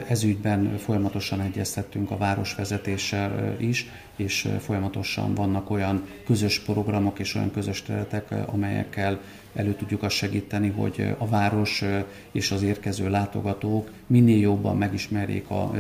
Ezügyben 0.08 0.78
folyamatosan 0.78 1.42
egyeztettünk 1.42 2.12
a 2.12 2.18
városvezetéssel 2.18 3.56
is, 3.60 3.90
és 4.16 4.48
folyamatosan 4.60 5.34
vannak 5.34 5.70
olyan 5.70 6.06
közös 6.26 6.60
programok 6.60 7.20
és 7.20 7.36
olyan 7.36 7.52
közös 7.52 7.82
területek, 7.82 8.34
amelyekkel 8.46 9.20
elő 9.56 9.74
tudjuk 9.74 10.04
azt 10.04 10.16
segíteni, 10.16 10.70
hogy 10.70 11.16
a 11.18 11.28
város 11.28 11.84
és 12.32 12.52
az 12.52 12.64
érkező 12.64 13.10
látogatók 13.10 13.92
minél 14.08 14.40
jobban 14.40 14.78
megismerjék 14.78 15.50
a 15.50 15.72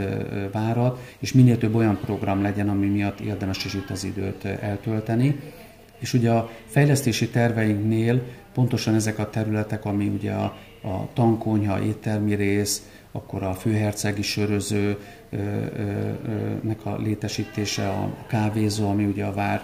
várat, 0.51 0.99
és 1.19 1.33
minél 1.33 1.57
több 1.57 1.75
olyan 1.75 1.99
program 2.05 2.41
legyen, 2.41 2.69
ami 2.69 2.87
miatt 2.87 3.19
érdemes 3.19 3.65
is 3.65 3.73
itt 3.73 3.89
az 3.89 4.03
időt 4.03 4.45
eltölteni. 4.45 5.39
És 5.99 6.13
ugye 6.13 6.31
a 6.31 6.49
fejlesztési 6.65 7.29
terveinknél 7.29 8.21
pontosan 8.53 8.95
ezek 8.95 9.19
a 9.19 9.29
területek, 9.29 9.85
ami 9.85 10.07
ugye 10.07 10.31
a, 10.31 10.43
a 10.83 11.09
tankonyha, 11.13 11.81
éttermi 11.81 12.35
rész, 12.35 12.81
akkor 13.11 13.43
a 13.43 13.53
főhercegi 13.53 14.21
sörözőnek 15.31 16.85
a 16.85 16.97
létesítése, 16.97 17.89
a 17.89 18.15
kávézó, 18.27 18.89
ami 18.89 19.05
ugye 19.05 19.25
a 19.25 19.33
vár 19.33 19.61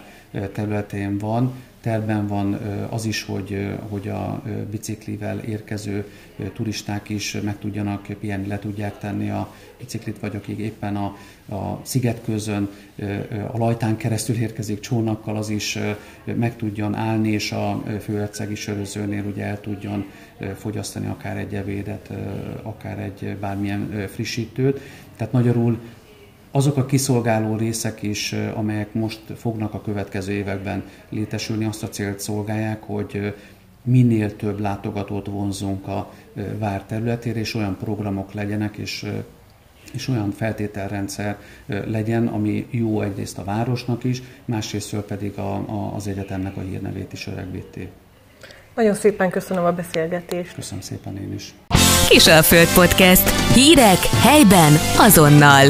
területén 0.54 1.17
van, 1.17 1.54
tervben 1.82 2.28
van 2.28 2.54
az 2.89 3.06
is, 3.06 3.23
hogy, 3.23 3.78
hogy 3.89 4.08
a 4.08 4.41
biciklivel 4.71 5.39
érkező 5.39 6.06
turisták 6.54 7.10
is 7.10 7.38
meg 7.43 7.60
tudjanak 7.60 8.08
pihenni, 8.19 8.47
le 8.47 8.60
tudják 8.60 8.97
tenni 8.97 9.30
a 9.30 9.54
biciklit, 9.78 10.19
vagy 10.19 10.36
akik 10.36 10.58
éppen 10.58 10.95
a, 10.95 11.15
a 11.56 11.80
szigetközön 11.82 12.69
a 13.52 13.58
lajtán 13.58 13.97
keresztül 13.97 14.36
érkezik 14.36 14.80
csónakkal, 14.80 15.38
az 15.38 15.49
is 15.49 15.78
meg 16.23 16.56
tudjon 16.56 16.95
állni, 16.95 17.32
és 17.32 17.52
a 17.52 17.84
főhercegi 18.02 18.56
sörözőnél 18.56 19.23
ugye 19.26 19.43
el 19.43 19.60
tudjon 19.60 20.06
fogyasztani 20.58 21.08
akár 21.08 21.38
egy 21.38 21.56
evédet, 21.56 22.10
akár 22.63 22.99
egy 22.99 23.38
bármilyen 23.39 24.08
frissítőt. 24.08 24.80
Tehát 25.17 25.34
magyarul 25.34 25.80
azok 26.52 26.78
a 26.78 26.86
kiszolgáló 26.86 27.56
részek 27.56 28.02
is, 28.02 28.36
amelyek 28.54 28.93
most 28.93 29.21
fognak 29.36 29.73
a 29.73 29.82
következő 29.82 30.32
években 30.32 30.84
létesülni, 31.10 31.65
azt 31.65 31.84
a 31.84 31.89
célt 31.89 32.19
szolgálják, 32.19 32.84
hogy 32.84 33.34
minél 33.84 34.36
több 34.36 34.60
látogatót 34.60 35.28
vonzunk 35.28 35.88
a 35.88 36.13
vár 36.58 36.84
területére, 36.84 37.39
és 37.39 37.54
olyan 37.54 37.78
programok 37.78 38.34
legyenek, 38.34 38.78
és 38.78 39.06
és 39.93 40.08
olyan 40.08 40.32
feltételrendszer 40.32 41.38
legyen, 41.67 42.28
ami 42.28 42.67
jó 42.69 43.02
egyrészt 43.02 43.38
a 43.38 43.43
városnak 43.43 44.04
is, 44.04 44.21
másrészt 44.45 44.95
pedig 44.95 45.38
a, 45.38 45.54
a, 45.56 45.93
az 45.95 46.08
egyetemnek 46.08 46.58
a 46.58 46.62
hírnevét 46.62 47.13
is 47.13 47.28
öregvíti. 47.28 47.89
Nagyon 48.76 48.93
szépen 48.93 49.30
köszönöm 49.30 49.63
a 49.63 49.71
beszélgetést. 49.71 50.54
Köszönöm 50.54 50.82
szépen 50.82 51.17
én 51.17 51.34
is. 51.34 51.54
Kisalföld 52.13 52.73
Podcast. 52.73 53.30
Hírek 53.54 53.99
helyben 54.06 54.80
azonnal. 54.97 55.67